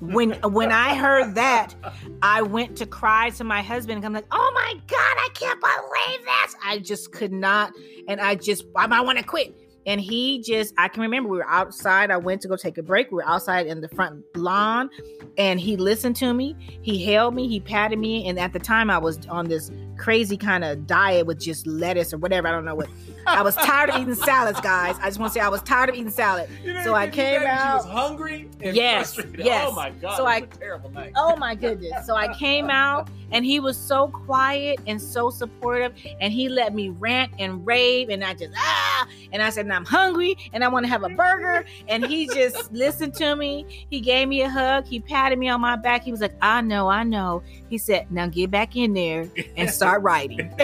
when 0.00 0.32
when 0.52 0.70
I 0.70 0.94
heard 0.94 1.34
that, 1.36 1.74
I 2.22 2.42
went 2.42 2.76
to 2.78 2.86
cry 2.86 3.30
to 3.30 3.44
my 3.44 3.62
husband. 3.62 4.04
I'm 4.04 4.12
like, 4.12 4.26
oh 4.30 4.52
my 4.54 4.74
god, 4.86 4.98
I 4.98 5.28
can't 5.34 5.60
believe 5.60 6.24
this. 6.24 6.56
I 6.62 6.78
just 6.78 7.12
could 7.12 7.32
not, 7.32 7.72
and 8.08 8.20
I 8.20 8.34
just 8.34 8.64
I 8.76 8.86
might 8.86 9.00
want 9.00 9.18
to 9.18 9.24
quit. 9.24 9.63
And 9.86 10.00
he 10.00 10.40
just, 10.40 10.72
I 10.78 10.88
can 10.88 11.02
remember 11.02 11.28
we 11.28 11.38
were 11.38 11.48
outside. 11.48 12.10
I 12.10 12.16
went 12.16 12.40
to 12.42 12.48
go 12.48 12.56
take 12.56 12.78
a 12.78 12.82
break. 12.82 13.10
We 13.10 13.16
were 13.16 13.26
outside 13.26 13.66
in 13.66 13.80
the 13.80 13.88
front 13.88 14.24
lawn, 14.36 14.88
and 15.36 15.60
he 15.60 15.76
listened 15.76 16.16
to 16.16 16.32
me. 16.32 16.56
He 16.82 17.04
held 17.04 17.34
me. 17.34 17.48
He 17.48 17.60
patted 17.60 17.98
me. 17.98 18.26
And 18.28 18.38
at 18.38 18.52
the 18.52 18.58
time, 18.58 18.90
I 18.90 18.98
was 18.98 19.26
on 19.26 19.46
this 19.48 19.70
crazy 19.96 20.36
kind 20.36 20.64
of 20.64 20.86
diet 20.86 21.26
with 21.26 21.38
just 21.38 21.66
lettuce 21.66 22.12
or 22.12 22.18
whatever. 22.18 22.48
I 22.48 22.52
don't 22.52 22.64
know 22.64 22.74
what 22.74 22.88
I 23.26 23.42
was 23.42 23.54
tired 23.56 23.90
of 23.90 24.00
eating 24.00 24.14
salads, 24.14 24.60
guys. 24.60 24.96
I 25.00 25.06
just 25.06 25.18
want 25.18 25.32
to 25.32 25.38
say 25.38 25.44
I 25.44 25.48
was 25.48 25.62
tired 25.62 25.88
of 25.90 25.94
eating 25.94 26.10
salad. 26.10 26.48
You 26.64 26.82
so 26.82 26.94
I 26.94 27.08
came 27.08 27.42
out. 27.42 27.82
She 27.82 27.88
was 27.88 27.94
hungry 27.94 28.50
and 28.60 28.76
yes, 28.76 29.14
frustrated. 29.14 29.46
yes. 29.46 29.66
Oh 29.68 29.72
my 29.74 29.90
god! 29.90 30.16
So 30.16 30.26
I- 30.26 30.40
terrible 30.40 30.90
night. 30.90 31.12
Oh 31.16 31.36
my 31.36 31.54
goodness. 31.54 32.06
So 32.06 32.16
I 32.16 32.32
came 32.34 32.70
out 32.70 33.08
and 33.34 33.44
he 33.44 33.60
was 33.60 33.76
so 33.76 34.08
quiet 34.08 34.78
and 34.86 35.02
so 35.02 35.28
supportive 35.28 35.92
and 36.20 36.32
he 36.32 36.48
let 36.48 36.74
me 36.74 36.88
rant 36.88 37.32
and 37.38 37.66
rave 37.66 38.08
and 38.08 38.24
I 38.24 38.32
just 38.32 38.52
ah 38.56 39.06
and 39.32 39.42
I 39.42 39.50
said, 39.50 39.68
I'm 39.68 39.84
hungry 39.84 40.36
and 40.52 40.64
I 40.64 40.68
want 40.68 40.84
to 40.84 40.90
have 40.90 41.02
a 41.02 41.08
burger. 41.08 41.64
And 41.88 42.06
he 42.06 42.26
just 42.28 42.72
listened 42.72 43.14
to 43.14 43.34
me. 43.34 43.86
He 43.90 44.00
gave 44.00 44.28
me 44.28 44.42
a 44.42 44.48
hug. 44.48 44.86
He 44.86 45.00
patted 45.00 45.38
me 45.38 45.48
on 45.48 45.60
my 45.60 45.76
back. 45.76 46.04
He 46.04 46.12
was 46.12 46.20
like, 46.20 46.36
I 46.40 46.60
know, 46.60 46.88
I 46.88 47.02
know. 47.02 47.42
He 47.68 47.76
said, 47.76 48.10
Now 48.10 48.28
get 48.28 48.50
back 48.52 48.76
in 48.76 48.94
there 48.94 49.28
and 49.56 49.68
start 49.68 50.02
writing. 50.04 50.40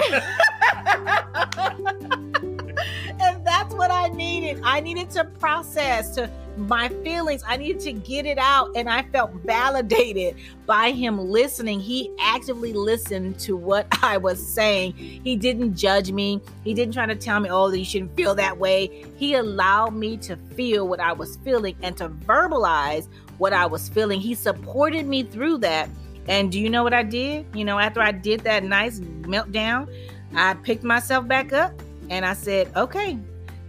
and 3.20 3.44
that's 3.44 3.74
what 3.74 3.90
I 3.90 4.09
needed. 4.14 4.61
I 4.62 4.80
needed 4.80 5.11
to 5.11 5.24
process 5.24 6.14
to 6.14 6.30
my 6.60 6.88
feelings. 7.02 7.42
I 7.46 7.56
needed 7.56 7.80
to 7.80 7.92
get 7.92 8.26
it 8.26 8.38
out. 8.38 8.70
And 8.76 8.88
I 8.88 9.02
felt 9.04 9.32
validated 9.44 10.36
by 10.66 10.92
him 10.92 11.18
listening. 11.18 11.80
He 11.80 12.10
actively 12.20 12.72
listened 12.72 13.38
to 13.40 13.56
what 13.56 13.86
I 14.02 14.16
was 14.16 14.44
saying. 14.44 14.92
He 14.94 15.36
didn't 15.36 15.74
judge 15.74 16.12
me. 16.12 16.40
He 16.64 16.74
didn't 16.74 16.94
try 16.94 17.06
to 17.06 17.16
tell 17.16 17.40
me, 17.40 17.50
oh, 17.50 17.70
you 17.72 17.84
shouldn't 17.84 18.14
feel 18.16 18.34
that 18.36 18.58
way. 18.58 19.06
He 19.16 19.34
allowed 19.34 19.94
me 19.94 20.16
to 20.18 20.36
feel 20.36 20.86
what 20.86 21.00
I 21.00 21.12
was 21.12 21.36
feeling 21.38 21.76
and 21.82 21.96
to 21.96 22.08
verbalize 22.08 23.08
what 23.38 23.52
I 23.52 23.66
was 23.66 23.88
feeling. 23.88 24.20
He 24.20 24.34
supported 24.34 25.06
me 25.06 25.22
through 25.22 25.58
that. 25.58 25.88
And 26.28 26.52
do 26.52 26.60
you 26.60 26.70
know 26.70 26.84
what 26.84 26.94
I 26.94 27.02
did? 27.02 27.46
You 27.54 27.64
know, 27.64 27.78
after 27.78 28.00
I 28.00 28.12
did 28.12 28.40
that 28.40 28.62
nice 28.62 29.00
meltdown, 29.00 29.92
I 30.34 30.54
picked 30.54 30.84
myself 30.84 31.26
back 31.26 31.52
up 31.52 31.72
and 32.10 32.24
I 32.26 32.34
said, 32.34 32.70
okay, 32.76 33.18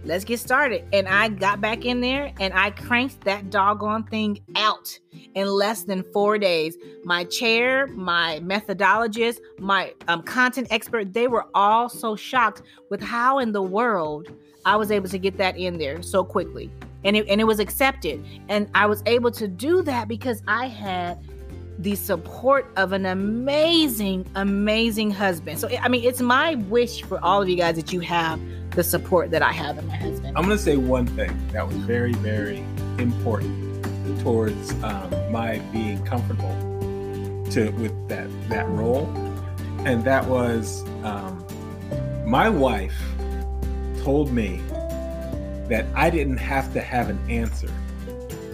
let's 0.04 0.24
get 0.24 0.40
started. 0.40 0.84
And 0.92 1.08
I 1.08 1.28
got 1.28 1.60
back 1.60 1.84
in 1.84 2.00
there 2.00 2.32
and 2.40 2.52
I 2.54 2.70
cranked 2.70 3.22
that 3.24 3.50
doggone 3.50 4.04
thing 4.04 4.40
out 4.56 4.98
in 5.34 5.46
less 5.46 5.84
than 5.84 6.02
four 6.12 6.38
days. 6.38 6.76
My 7.04 7.24
chair, 7.24 7.86
my 7.88 8.40
methodologist, 8.42 9.38
my 9.58 9.94
um, 10.08 10.22
content 10.22 10.68
expert, 10.70 11.12
they 11.12 11.28
were 11.28 11.46
all 11.54 11.88
so 11.88 12.16
shocked 12.16 12.62
with 12.90 13.02
how 13.02 13.38
in 13.38 13.52
the 13.52 13.62
world 13.62 14.28
I 14.64 14.76
was 14.76 14.90
able 14.90 15.08
to 15.08 15.18
get 15.18 15.36
that 15.38 15.56
in 15.56 15.78
there 15.78 16.02
so 16.02 16.24
quickly. 16.24 16.70
And 17.04 17.16
it, 17.16 17.26
and 17.28 17.40
it 17.40 17.44
was 17.44 17.58
accepted. 17.58 18.24
And 18.48 18.68
I 18.74 18.86
was 18.86 19.02
able 19.06 19.32
to 19.32 19.48
do 19.48 19.82
that 19.82 20.06
because 20.06 20.42
I 20.46 20.66
had 20.68 21.18
the 21.78 21.96
support 21.96 22.70
of 22.76 22.92
an 22.92 23.06
amazing, 23.06 24.24
amazing 24.36 25.10
husband. 25.10 25.58
So, 25.58 25.68
I 25.80 25.88
mean, 25.88 26.04
it's 26.04 26.20
my 26.20 26.54
wish 26.54 27.02
for 27.02 27.18
all 27.24 27.42
of 27.42 27.48
you 27.48 27.56
guys 27.56 27.74
that 27.76 27.92
you 27.92 28.00
have 28.00 28.40
the 28.74 28.82
support 28.84 29.30
that 29.30 29.42
I 29.42 29.52
have 29.52 29.78
in 29.78 29.86
my 29.86 29.96
husband. 29.96 30.36
I'm 30.36 30.44
gonna 30.44 30.58
say 30.58 30.76
one 30.76 31.06
thing 31.06 31.30
that 31.52 31.66
was 31.66 31.76
very, 31.78 32.12
very 32.14 32.64
important 32.98 33.84
towards 34.22 34.72
um, 34.82 35.10
my 35.30 35.58
being 35.72 36.02
comfortable 36.04 36.50
to 37.50 37.70
with 37.72 38.08
that 38.08 38.28
that 38.48 38.68
role, 38.68 39.06
and 39.84 40.04
that 40.04 40.26
was 40.26 40.84
um, 41.04 41.44
my 42.26 42.48
wife 42.48 42.94
told 44.02 44.32
me 44.32 44.60
that 45.68 45.86
I 45.94 46.10
didn't 46.10 46.38
have 46.38 46.72
to 46.72 46.80
have 46.80 47.08
an 47.10 47.18
answer 47.30 47.68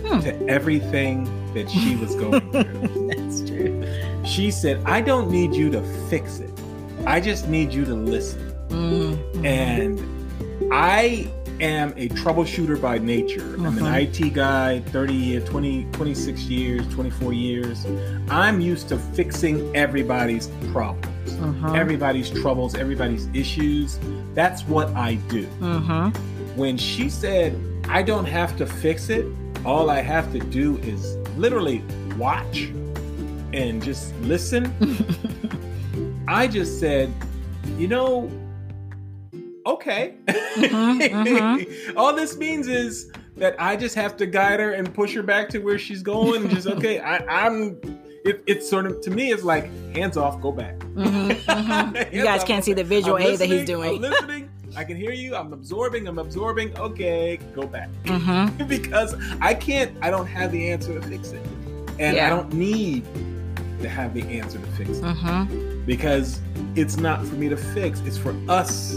Hmm. 0.05 0.21
to 0.21 0.47
everything 0.49 1.25
that 1.55 1.69
she 1.69 1.97
was 1.97 2.15
going 2.15 2.41
through. 2.53 3.09
That's 3.09 3.43
true. 3.49 3.85
she 4.25 4.51
said, 4.51 4.81
"I 4.87 5.01
don't 5.01 5.29
need 5.31 5.55
you 5.55 5.71
to 5.71 5.83
fix 6.09 6.39
it. 6.39 6.51
I 7.05 7.21
just 7.21 7.49
need 7.49 7.73
you 7.75 7.85
to 7.85 7.95
listen." 7.95 8.48
Mm. 8.69 9.45
and 9.45 10.01
I 10.73 11.31
am 11.61 11.93
a 11.97 12.09
troubleshooter 12.11 12.81
by 12.81 12.99
nature. 12.99 13.55
I'm 13.57 13.67
an 13.79 13.85
Mhm. 13.85 14.03
IT 14.03 14.31
guy, 14.31 14.81
30 14.93 15.15
years, 15.15 15.45
20, 15.49 15.87
26 15.93 16.43
years, 16.43 16.87
24 16.95 17.33
years. 17.33 17.85
I'm 18.31 18.61
used 18.61 18.89
to 18.91 18.99
fixing 18.99 19.75
everybody's 19.75 20.49
problems, 20.73 21.33
Mhm. 21.33 21.77
everybody's 21.77 22.31
troubles, 22.31 22.75
everybody's 22.77 23.29
issues. 23.35 23.99
That's 24.35 24.63
what 24.69 24.89
I 24.95 25.15
do. 25.29 25.47
Mhm. 25.61 26.15
When 26.57 26.77
she 26.77 27.09
said, 27.09 27.57
I 27.89 28.03
don't 28.03 28.27
have 28.27 28.57
to 28.59 28.67
fix 28.67 29.09
it, 29.11 29.25
all 29.65 29.91
I 29.91 30.01
have 30.01 30.31
to 30.33 30.39
do 30.39 30.79
is 30.85 31.17
literally 31.37 31.83
watch 32.17 32.69
and 33.53 33.83
just 33.83 34.13
listen. 34.23 34.71
I 36.29 36.47
just 36.47 36.79
said, 36.79 37.11
you 37.79 37.89
know, 37.89 38.31
okay. 39.69 40.15
Mhm, 40.27 41.93
All 41.97 42.15
this 42.15 42.37
means 42.37 42.67
is 42.69 43.11
that 43.37 43.55
I 43.61 43.77
just 43.77 43.95
have 43.95 44.17
to 44.19 44.27
guide 44.27 44.59
her 44.61 44.73
and 44.73 44.93
push 44.93 45.15
her 45.15 45.23
back 45.23 45.49
to 45.51 45.59
where 45.61 45.79
she's 45.79 46.03
going. 46.03 46.43
And 46.43 46.51
just 46.51 46.67
okay, 46.77 47.01
I, 47.01 47.19
I'm. 47.47 47.79
It, 48.25 48.43
it's 48.47 48.69
sort 48.69 48.85
of 48.87 49.01
to 49.03 49.11
me, 49.11 49.31
it's 49.31 49.45
like 49.45 49.71
hands 49.95 50.17
off, 50.17 50.41
go 50.41 50.53
back. 50.53 50.79
Mhm, 50.99 51.31
mhm. 51.31 52.13
You 52.13 52.25
guys 52.25 52.41
off, 52.41 52.47
can't 52.49 52.65
see 52.65 52.73
the 52.73 52.83
visual 52.83 53.17
I'm 53.17 53.23
aid 53.23 53.39
that 53.39 53.47
he's 53.47 53.65
doing. 53.65 53.97
I'm 53.97 54.01
listening. 54.11 54.51
I 54.77 54.83
can 54.85 54.97
hear 54.97 55.13
you. 55.13 55.35
I'm 55.37 55.53
absorbing. 55.53 56.09
I'm 56.09 56.19
absorbing. 56.19 56.77
Okay, 56.77 57.39
go 57.55 57.67
back 57.67 57.89
Mhm. 58.05 58.69
because 58.69 59.15
I 59.41 59.55
can't. 59.55 59.97
I 60.03 60.11
don't 60.11 60.27
have 60.27 60.51
the 60.53 60.69
answer 60.71 60.93
to 60.99 61.07
fix 61.07 61.31
it, 61.31 61.41
and 62.01 62.17
Yeah. 62.17 62.27
I 62.27 62.31
don't 62.31 62.53
need 62.53 63.05
to 63.81 63.89
have 63.89 64.13
the 64.13 64.23
answer 64.25 64.59
to 64.59 64.67
fix 64.73 64.99
it 64.99 65.05
Mhm. 65.05 65.87
because 65.87 66.41
it's 66.75 66.97
not 66.97 67.25
for 67.25 67.37
me 67.37 67.49
to 67.49 67.57
fix 67.57 68.01
it's 68.01 68.19
for 68.19 68.35
us 68.49 68.97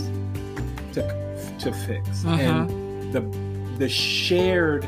to 0.93 1.01
to 1.59 1.71
fix 1.71 2.23
Mhm. 2.23 2.39
and 2.39 3.13
the 3.13 3.21
the 3.77 3.89
shared 3.89 4.85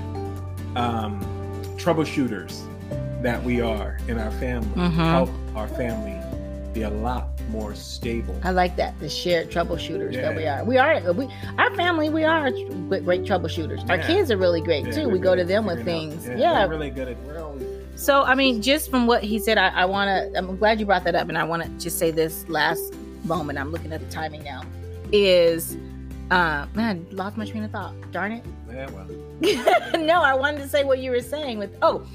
um, 0.75 1.19
troubleshooters 1.77 2.61
that 3.21 3.41
we 3.43 3.61
are 3.61 3.97
in 4.07 4.17
our 4.19 4.31
family 4.31 4.67
Mhm. 4.75 4.91
help 4.93 5.29
our 5.55 5.67
family 5.67 6.15
be 6.73 6.81
a 6.83 6.89
lot 6.89 7.27
more 7.51 7.75
stable 7.75 8.35
I 8.43 8.49
like 8.51 8.75
that. 8.77 8.99
The 8.99 9.07
shared 9.07 9.51
troubleshooters 9.51 10.13
that 10.15 10.35
we 10.35 10.47
are. 10.47 10.63
We 10.65 10.77
are. 10.79 11.13
We 11.13 11.27
our 11.59 11.73
family. 11.75 12.09
We 12.09 12.23
are 12.23 12.49
tr- 12.49 12.99
great 13.01 13.23
troubleshooters. 13.23 13.87
Our 13.89 13.99
kids 13.99 14.31
are 14.31 14.37
really 14.37 14.61
great 14.61 14.85
Yeah, 14.87 14.91
too. 15.03 15.09
We 15.09 15.19
go 15.19 15.35
to 15.35 15.43
them 15.43 15.65
with 15.67 15.77
figuring 15.79 16.13
out- 16.13 16.19
things. 16.23 16.27
yeah, 16.39 16.51
Yeah. 16.61 16.67
really 16.67 16.89
good 16.89 17.09
at 17.09 17.17
we're 17.27 17.39
always 17.43 17.63
So, 17.95 18.23
I 18.23 18.33
mean, 18.33 18.61
just 18.63 18.89
from 18.89 19.05
what 19.05 19.21
he 19.23 19.37
said, 19.37 19.59
I, 19.59 19.67
I 19.69 19.85
want 19.85 20.07
to, 20.09 20.35
I'm 20.37 20.57
glad 20.57 20.79
you 20.79 20.85
brought 20.87 21.03
that 21.03 21.13
up. 21.13 21.29
And 21.29 21.37
I 21.37 21.43
want 21.43 21.61
to 21.63 21.69
just 21.77 21.99
say 21.99 22.09
this 22.09 22.43
last 22.49 22.91
moment. 23.23 23.59
I'm 23.59 23.71
looking 23.71 23.93
at 23.93 23.99
the 23.99 24.07
timing 24.11 24.43
now. 24.43 24.61
Is, 25.11 25.77
uh, 26.31 26.67
man, 26.73 27.05
lost 27.11 27.37
my 27.37 27.45
train 27.45 27.63
of 27.63 27.71
thought. 27.71 27.93
Darn 28.11 28.31
it. 28.31 28.45
yeah 28.71 28.89
well 28.91 29.07
no, 29.99 30.21
I 30.21 30.33
wanted 30.33 30.61
to 30.61 30.69
say 30.69 30.83
what 30.83 30.99
you 30.99 31.11
were 31.11 31.21
saying 31.21 31.57
with, 31.57 31.77
oh, 31.81 32.07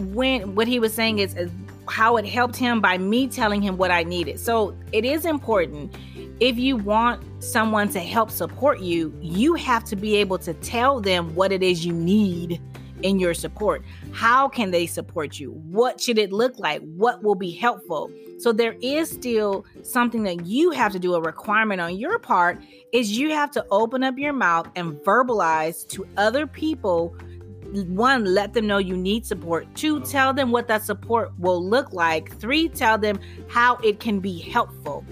when, 0.00 0.54
what 0.54 0.68
he 0.68 0.78
was 0.78 0.92
saying 0.92 1.18
is, 1.18 1.34
is 1.34 1.50
how 1.88 2.16
it 2.16 2.26
helped 2.26 2.56
him 2.56 2.80
by 2.80 2.98
me 2.98 3.26
telling 3.26 3.62
him 3.62 3.76
what 3.76 3.90
I 3.90 4.02
needed. 4.02 4.38
So 4.38 4.76
it 4.92 5.04
is 5.04 5.24
important. 5.24 5.94
If 6.40 6.58
you 6.58 6.76
want 6.76 7.22
someone 7.42 7.88
to 7.90 8.00
help 8.00 8.30
support 8.30 8.80
you, 8.80 9.12
you 9.20 9.54
have 9.54 9.84
to 9.84 9.96
be 9.96 10.16
able 10.16 10.38
to 10.38 10.54
tell 10.54 11.00
them 11.00 11.34
what 11.34 11.50
it 11.50 11.62
is 11.62 11.84
you 11.84 11.92
need 11.92 12.60
in 13.02 13.18
your 13.18 13.34
support. 13.34 13.82
How 14.12 14.48
can 14.48 14.70
they 14.70 14.86
support 14.86 15.38
you? 15.38 15.52
What 15.52 16.00
should 16.00 16.18
it 16.18 16.32
look 16.32 16.58
like? 16.58 16.82
What 16.82 17.22
will 17.22 17.34
be 17.34 17.50
helpful? 17.50 18.10
So 18.38 18.52
there 18.52 18.76
is 18.80 19.10
still 19.10 19.64
something 19.82 20.22
that 20.22 20.46
you 20.46 20.70
have 20.70 20.92
to 20.92 20.98
do 20.98 21.14
a 21.14 21.20
requirement 21.20 21.80
on 21.80 21.98
your 21.98 22.18
part 22.18 22.58
is 22.92 23.18
you 23.18 23.30
have 23.30 23.50
to 23.52 23.66
open 23.70 24.04
up 24.04 24.18
your 24.18 24.32
mouth 24.32 24.68
and 24.76 24.94
verbalize 25.00 25.86
to 25.88 26.06
other 26.16 26.46
people 26.46 27.16
one 27.72 28.24
let 28.24 28.54
them 28.54 28.66
know 28.66 28.78
you 28.78 28.96
need 28.96 29.26
support 29.26 29.66
two 29.74 30.00
tell 30.00 30.32
them 30.32 30.50
what 30.50 30.66
that 30.68 30.82
support 30.82 31.30
will 31.38 31.62
look 31.62 31.92
like 31.92 32.34
three 32.38 32.66
tell 32.66 32.96
them 32.96 33.20
how 33.46 33.76
it 33.84 34.00
can 34.00 34.20
be 34.20 34.38
helpful 34.38 35.04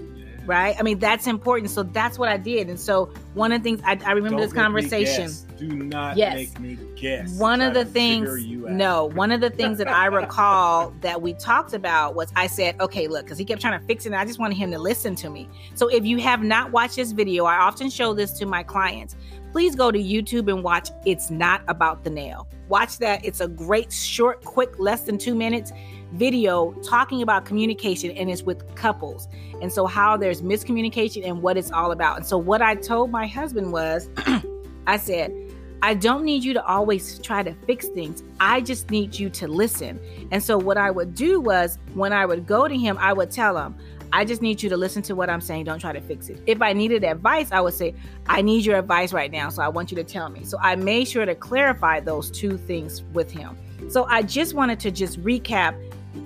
right? 0.47 0.75
I 0.79 0.83
mean, 0.83 0.97
that's 0.97 1.27
important. 1.27 1.69
So 1.69 1.83
that's 1.83 2.17
what 2.17 2.29
I 2.29 2.37
did. 2.37 2.69
And 2.69 2.79
so 2.79 3.11
one 3.33 3.51
of 3.51 3.61
the 3.61 3.63
things 3.63 3.81
I, 3.85 3.99
I 4.05 4.11
remember 4.11 4.37
Don't 4.37 4.41
this 4.41 4.53
conversation. 4.53 5.31
Do 5.57 5.67
not 5.67 6.17
Yes. 6.17 6.35
make 6.35 6.59
me 6.59 6.77
guess. 6.95 7.37
One 7.37 7.61
of 7.61 7.73
the 7.73 7.83
things, 7.83 8.29
no, 8.47 9.05
one 9.05 9.31
of 9.31 9.41
the 9.41 9.49
things 9.49 9.77
that 9.79 9.87
I 9.87 10.05
recall 10.21 10.93
that 11.01 11.21
we 11.21 11.33
talked 11.33 11.73
about 11.73 12.15
was 12.15 12.31
I 12.35 12.47
said, 12.47 12.79
okay, 12.79 13.07
look, 13.07 13.25
because 13.25 13.37
he 13.37 13.45
kept 13.45 13.61
trying 13.61 13.79
to 13.79 13.85
fix 13.85 14.05
it, 14.05 14.09
and 14.09 14.15
I 14.15 14.25
just 14.25 14.39
wanted 14.39 14.55
him 14.57 14.71
to 14.71 14.79
listen 14.79 15.15
to 15.15 15.29
me. 15.29 15.49
So 15.75 15.87
if 15.87 16.05
you 16.05 16.17
have 16.19 16.43
not 16.43 16.71
watched 16.71 16.95
this 16.95 17.11
video, 17.11 17.45
I 17.45 17.57
often 17.57 17.89
show 17.89 18.13
this 18.13 18.31
to 18.39 18.45
my 18.45 18.63
clients. 18.63 19.15
Please 19.51 19.75
go 19.75 19.91
to 19.91 19.99
YouTube 19.99 20.51
and 20.51 20.63
watch 20.63 20.89
It's 21.05 21.31
Not 21.31 21.61
About 21.67 22.03
the 22.03 22.09
Nail. 22.09 22.47
Watch 22.67 22.97
that. 22.99 23.23
It's 23.25 23.39
a 23.39 23.47
great, 23.47 23.91
short, 23.91 24.43
quick, 24.43 24.77
less 24.77 25.01
than 25.01 25.17
two 25.17 25.35
minutes 25.35 25.71
video 26.13 26.71
talking 26.83 27.21
about 27.21 27.45
communication, 27.45 28.11
and 28.11 28.29
it's 28.29 28.43
with 28.43 28.75
couples. 28.75 29.27
And 29.61 29.71
so, 29.71 29.85
how 29.85 30.17
there's 30.17 30.41
miscommunication 30.41 31.25
and 31.25 31.41
what 31.41 31.57
it's 31.57 31.71
all 31.71 31.91
about. 31.91 32.17
And 32.17 32.25
so, 32.25 32.37
what 32.37 32.61
I 32.61 32.75
told 32.75 33.11
my 33.11 33.27
husband 33.27 33.71
was, 33.71 34.09
I 34.87 34.97
said, 34.97 35.33
I 35.81 35.93
don't 35.93 36.23
need 36.23 36.43
you 36.43 36.53
to 36.53 36.65
always 36.65 37.19
try 37.19 37.43
to 37.43 37.53
fix 37.65 37.87
things. 37.89 38.23
I 38.39 38.61
just 38.61 38.89
need 38.89 39.17
you 39.17 39.29
to 39.31 39.47
listen. 39.47 39.99
And 40.31 40.43
so, 40.43 40.57
what 40.57 40.77
I 40.77 40.91
would 40.91 41.15
do 41.15 41.39
was 41.39 41.77
when 41.93 42.13
I 42.13 42.25
would 42.25 42.45
go 42.45 42.67
to 42.67 42.77
him, 42.77 42.97
I 42.99 43.13
would 43.13 43.31
tell 43.31 43.57
him, 43.57 43.75
I 44.13 44.25
just 44.25 44.41
need 44.41 44.63
you 44.63 44.69
to 44.69 44.77
listen 44.77 45.01
to 45.03 45.15
what 45.15 45.29
I'm 45.29 45.41
saying. 45.41 45.65
Don't 45.65 45.79
try 45.79 45.93
to 45.93 46.01
fix 46.01 46.29
it. 46.29 46.41
If 46.45 46.61
I 46.61 46.73
needed 46.73 47.03
advice, 47.03 47.51
I 47.51 47.61
would 47.61 47.73
say, 47.73 47.93
I 48.27 48.41
need 48.41 48.65
your 48.65 48.77
advice 48.77 49.13
right 49.13 49.31
now. 49.31 49.49
So, 49.49 49.61
I 49.61 49.67
want 49.67 49.91
you 49.91 49.97
to 49.97 50.03
tell 50.03 50.29
me. 50.29 50.43
So, 50.43 50.57
I 50.61 50.75
made 50.75 51.07
sure 51.07 51.25
to 51.25 51.35
clarify 51.35 51.99
those 51.99 52.31
two 52.31 52.57
things 52.57 53.03
with 53.13 53.31
him. 53.31 53.57
So, 53.89 54.05
I 54.05 54.21
just 54.21 54.53
wanted 54.53 54.79
to 54.81 54.91
just 54.91 55.21
recap. 55.23 55.75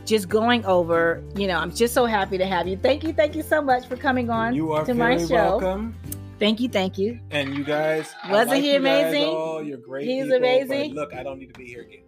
Just 0.05 0.29
going 0.29 0.63
over, 0.65 1.21
you 1.35 1.47
know, 1.47 1.57
I'm 1.57 1.73
just 1.75 1.93
so 1.93 2.05
happy 2.05 2.37
to 2.37 2.45
have 2.45 2.65
you. 2.65 2.77
Thank 2.77 3.03
you, 3.03 3.11
thank 3.11 3.35
you 3.35 3.43
so 3.43 3.61
much 3.61 3.87
for 3.87 3.97
coming 3.97 4.29
on 4.29 4.55
You 4.55 4.71
are 4.71 4.85
to 4.85 4.93
very 4.93 5.17
my 5.17 5.25
show. 5.27 5.33
welcome. 5.33 5.93
Thank 6.41 6.59
you, 6.59 6.69
thank 6.69 6.97
you. 6.97 7.19
And 7.29 7.55
you 7.55 7.63
guys, 7.63 8.15
Wasn't 8.27 8.49
like 8.49 8.63
he 8.63 8.75
amazing? 8.75 9.25
all. 9.25 9.61
You're 9.61 9.77
great. 9.77 10.07
He's 10.07 10.23
people, 10.23 10.37
amazing. 10.37 10.95
look, 10.95 11.13
I 11.13 11.21
don't 11.21 11.37
need 11.37 11.53
to 11.53 11.59
be 11.59 11.67
here 11.67 11.83
again. 11.83 12.01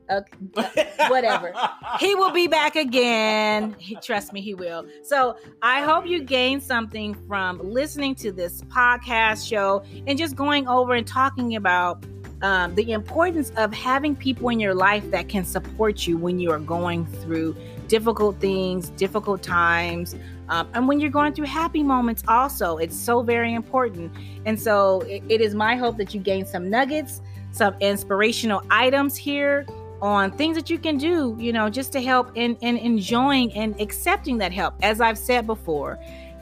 Okay, 0.57 0.89
whatever. 1.07 1.53
he 1.99 2.15
will 2.15 2.31
be 2.31 2.47
back 2.47 2.75
again. 2.75 3.75
He, 3.77 3.95
trust 3.97 4.33
me, 4.33 4.41
he 4.41 4.55
will. 4.55 4.87
So 5.03 5.37
I 5.61 5.81
hope 5.83 6.07
you 6.07 6.23
gain 6.23 6.61
something 6.61 7.13
from 7.27 7.59
listening 7.59 8.15
to 8.15 8.31
this 8.31 8.63
podcast 8.63 9.47
show 9.47 9.83
and 10.07 10.17
just 10.17 10.35
going 10.35 10.67
over 10.67 10.95
and 10.95 11.05
talking 11.05 11.55
about 11.55 12.03
um, 12.41 12.73
the 12.73 12.91
importance 12.91 13.51
of 13.55 13.71
having 13.71 14.15
people 14.15 14.49
in 14.49 14.59
your 14.59 14.73
life 14.73 15.11
that 15.11 15.29
can 15.29 15.45
support 15.45 16.07
you 16.07 16.17
when 16.17 16.39
you 16.39 16.49
are 16.49 16.59
going 16.59 17.05
through 17.05 17.55
difficult 17.87 18.39
things, 18.39 18.89
difficult 18.89 19.43
times, 19.43 20.15
um, 20.53 20.69
and 20.75 20.87
when 20.87 20.99
you're 20.99 21.09
going 21.09 21.33
through 21.33 21.47
happy 21.47 21.81
moments. 21.81 22.23
Also, 22.27 22.77
it's 22.77 22.95
so 22.95 23.23
very 23.23 23.55
important. 23.55 24.11
And 24.45 24.59
so 24.59 25.01
it- 25.01 25.23
it 25.27 25.41
is 25.41 25.55
my 25.55 25.75
hope 25.75 25.97
that 25.97 26.13
you 26.13 26.19
gain 26.19 26.45
some 26.45 26.69
nuggets, 26.69 27.21
some 27.51 27.73
inspirational 27.79 28.61
items 28.69 29.15
here 29.15 29.65
on 29.99 30.29
things 30.31 30.55
that 30.55 30.69
you 30.69 30.77
can 30.77 30.97
do, 30.97 31.35
you 31.39 31.51
know, 31.51 31.69
just 31.71 31.91
to 31.93 32.01
help 32.01 32.29
in, 32.35 32.55
in 32.57 32.77
enjoying 32.77 33.51
and 33.53 33.79
accepting 33.81 34.37
that 34.37 34.51
help. 34.51 34.75
As 34.83 35.01
I've 35.01 35.17
said 35.17 35.47
before, 35.47 35.97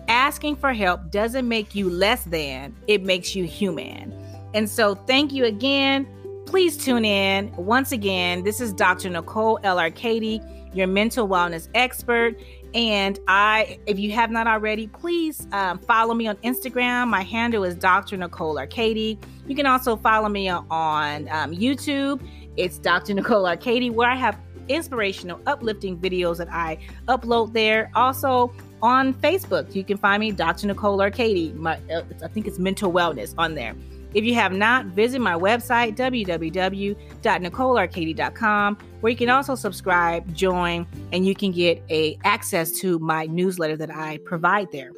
asking 0.10 0.58
for 0.58 0.74
help 0.74 1.10
doesn't 1.10 1.48
make 1.48 1.74
you 1.74 1.90
less 1.90 2.26
than, 2.26 2.76
it 2.88 3.04
makes 3.04 3.34
you 3.34 3.46
human. 3.46 4.14
And 4.54 4.70
so, 4.70 4.96
thank 4.96 5.32
you 5.32 5.46
again. 5.46 6.06
Please 6.48 6.76
tune 6.76 7.06
in. 7.06 7.50
Once 7.56 7.94
again, 7.94 8.44
this 8.44 8.60
is 8.60 8.74
Dr. 8.74 9.10
Nicole 9.10 9.58
L. 9.64 9.80
Arcady, 9.80 10.42
your 10.74 10.88
mental 10.88 11.28
wellness 11.28 11.70
expert. 11.76 12.36
And 12.74 13.20
I, 13.28 13.80
if 13.86 14.00
you 14.00 14.12
have 14.12 14.32
not 14.32 14.48
already, 14.48 14.88
please 14.88 15.48
um, 15.52 15.80
follow 15.80 16.14
me 16.14 16.28
on 16.28 16.38
Instagram. 16.38 17.10
My 17.10 17.22
handle 17.22 17.64
is 17.64 17.76
Dr. 17.76 18.16
Nicole 18.18 18.58
Arcady. 18.58 19.20
You 19.48 19.56
can 19.56 19.66
also 19.66 19.98
follow 19.98 20.30
me 20.30 20.50
on, 20.50 21.28
um, 21.30 21.52
YouTube. 21.52 22.26
It's 22.56 22.78
Dr. 22.78 23.14
Nicole 23.14 23.46
Arcady, 23.46 23.90
where 23.90 24.10
I 24.10 24.16
have 24.16 24.38
inspirational, 24.70 25.42
uplifting 25.48 25.98
videos 25.98 26.38
that 26.38 26.52
I 26.52 26.78
upload 27.08 27.54
there. 27.54 27.92
Also 27.96 28.54
on 28.82 29.14
Facebook, 29.16 29.76
you 29.76 29.84
can 29.84 29.98
find 29.98 30.22
me, 30.22 30.32
Dr. 30.32 30.68
Nicole 30.68 31.02
Arcady. 31.02 31.52
My, 31.54 31.78
uh, 31.94 32.04
I 32.24 32.28
think 32.28 32.48
it's 32.48 32.60
mental 32.60 32.92
wellness 32.92 33.34
on 33.38 33.56
there. 33.56 33.76
If 34.14 34.26
you 34.26 34.34
have 34.36 34.52
not, 34.52 34.88
visit 34.88 35.22
my 35.22 35.36
website, 35.36 35.96
www.nicolearcady.com, 35.96 38.78
where 39.00 39.10
you 39.10 39.18
can 39.18 39.30
also 39.30 39.56
subscribe, 39.56 40.34
join, 40.34 40.86
and 41.14 41.26
you 41.26 41.34
can 41.34 41.52
get 41.52 41.82
a 41.90 42.18
access 42.24 42.72
to 42.80 43.00
my 43.00 43.26
newsletter 43.28 43.78
that 43.78 43.96
I 43.96 44.18
provide 44.26 44.70
there. 44.72 44.92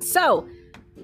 So, 0.00 0.48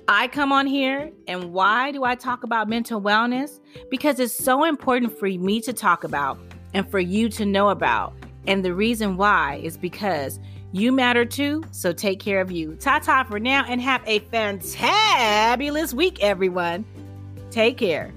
I 0.09 0.29
come 0.29 0.53
on 0.53 0.67
here, 0.67 1.13
and 1.27 1.53
why 1.53 1.93
do 1.93 2.05
I 2.05 2.15
talk 2.15 2.43
about 2.43 2.69
mental 2.69 3.01
wellness? 3.01 3.61
Because 3.91 4.19
it's 4.19 4.33
so 4.33 4.65
important 4.65 5.19
for 5.19 5.29
me 5.29 5.61
to 5.61 5.73
talk 5.73 6.03
about 6.03 6.39
and 6.75 6.91
for 6.91 6.99
you 6.99 7.29
to 7.31 7.45
know 7.45 7.69
about. 7.69 8.15
And 8.47 8.65
the 8.65 8.75
reason 8.75 9.17
why 9.17 9.61
is 9.63 9.77
because 9.77 10.41
you 10.73 10.93
matter 10.93 11.25
too, 11.25 11.63
so 11.71 11.93
take 11.93 12.21
care 12.21 12.41
of 12.41 12.51
you. 12.51 12.75
Ta 12.77 12.99
ta 12.99 13.25
for 13.25 13.39
now, 13.39 13.65
and 13.69 13.81
have 13.81 14.03
a 14.07 14.21
fantabulous 14.21 15.95
week, 15.95 16.23
everyone. 16.23 16.85
Take 17.51 17.79
care. 17.79 18.13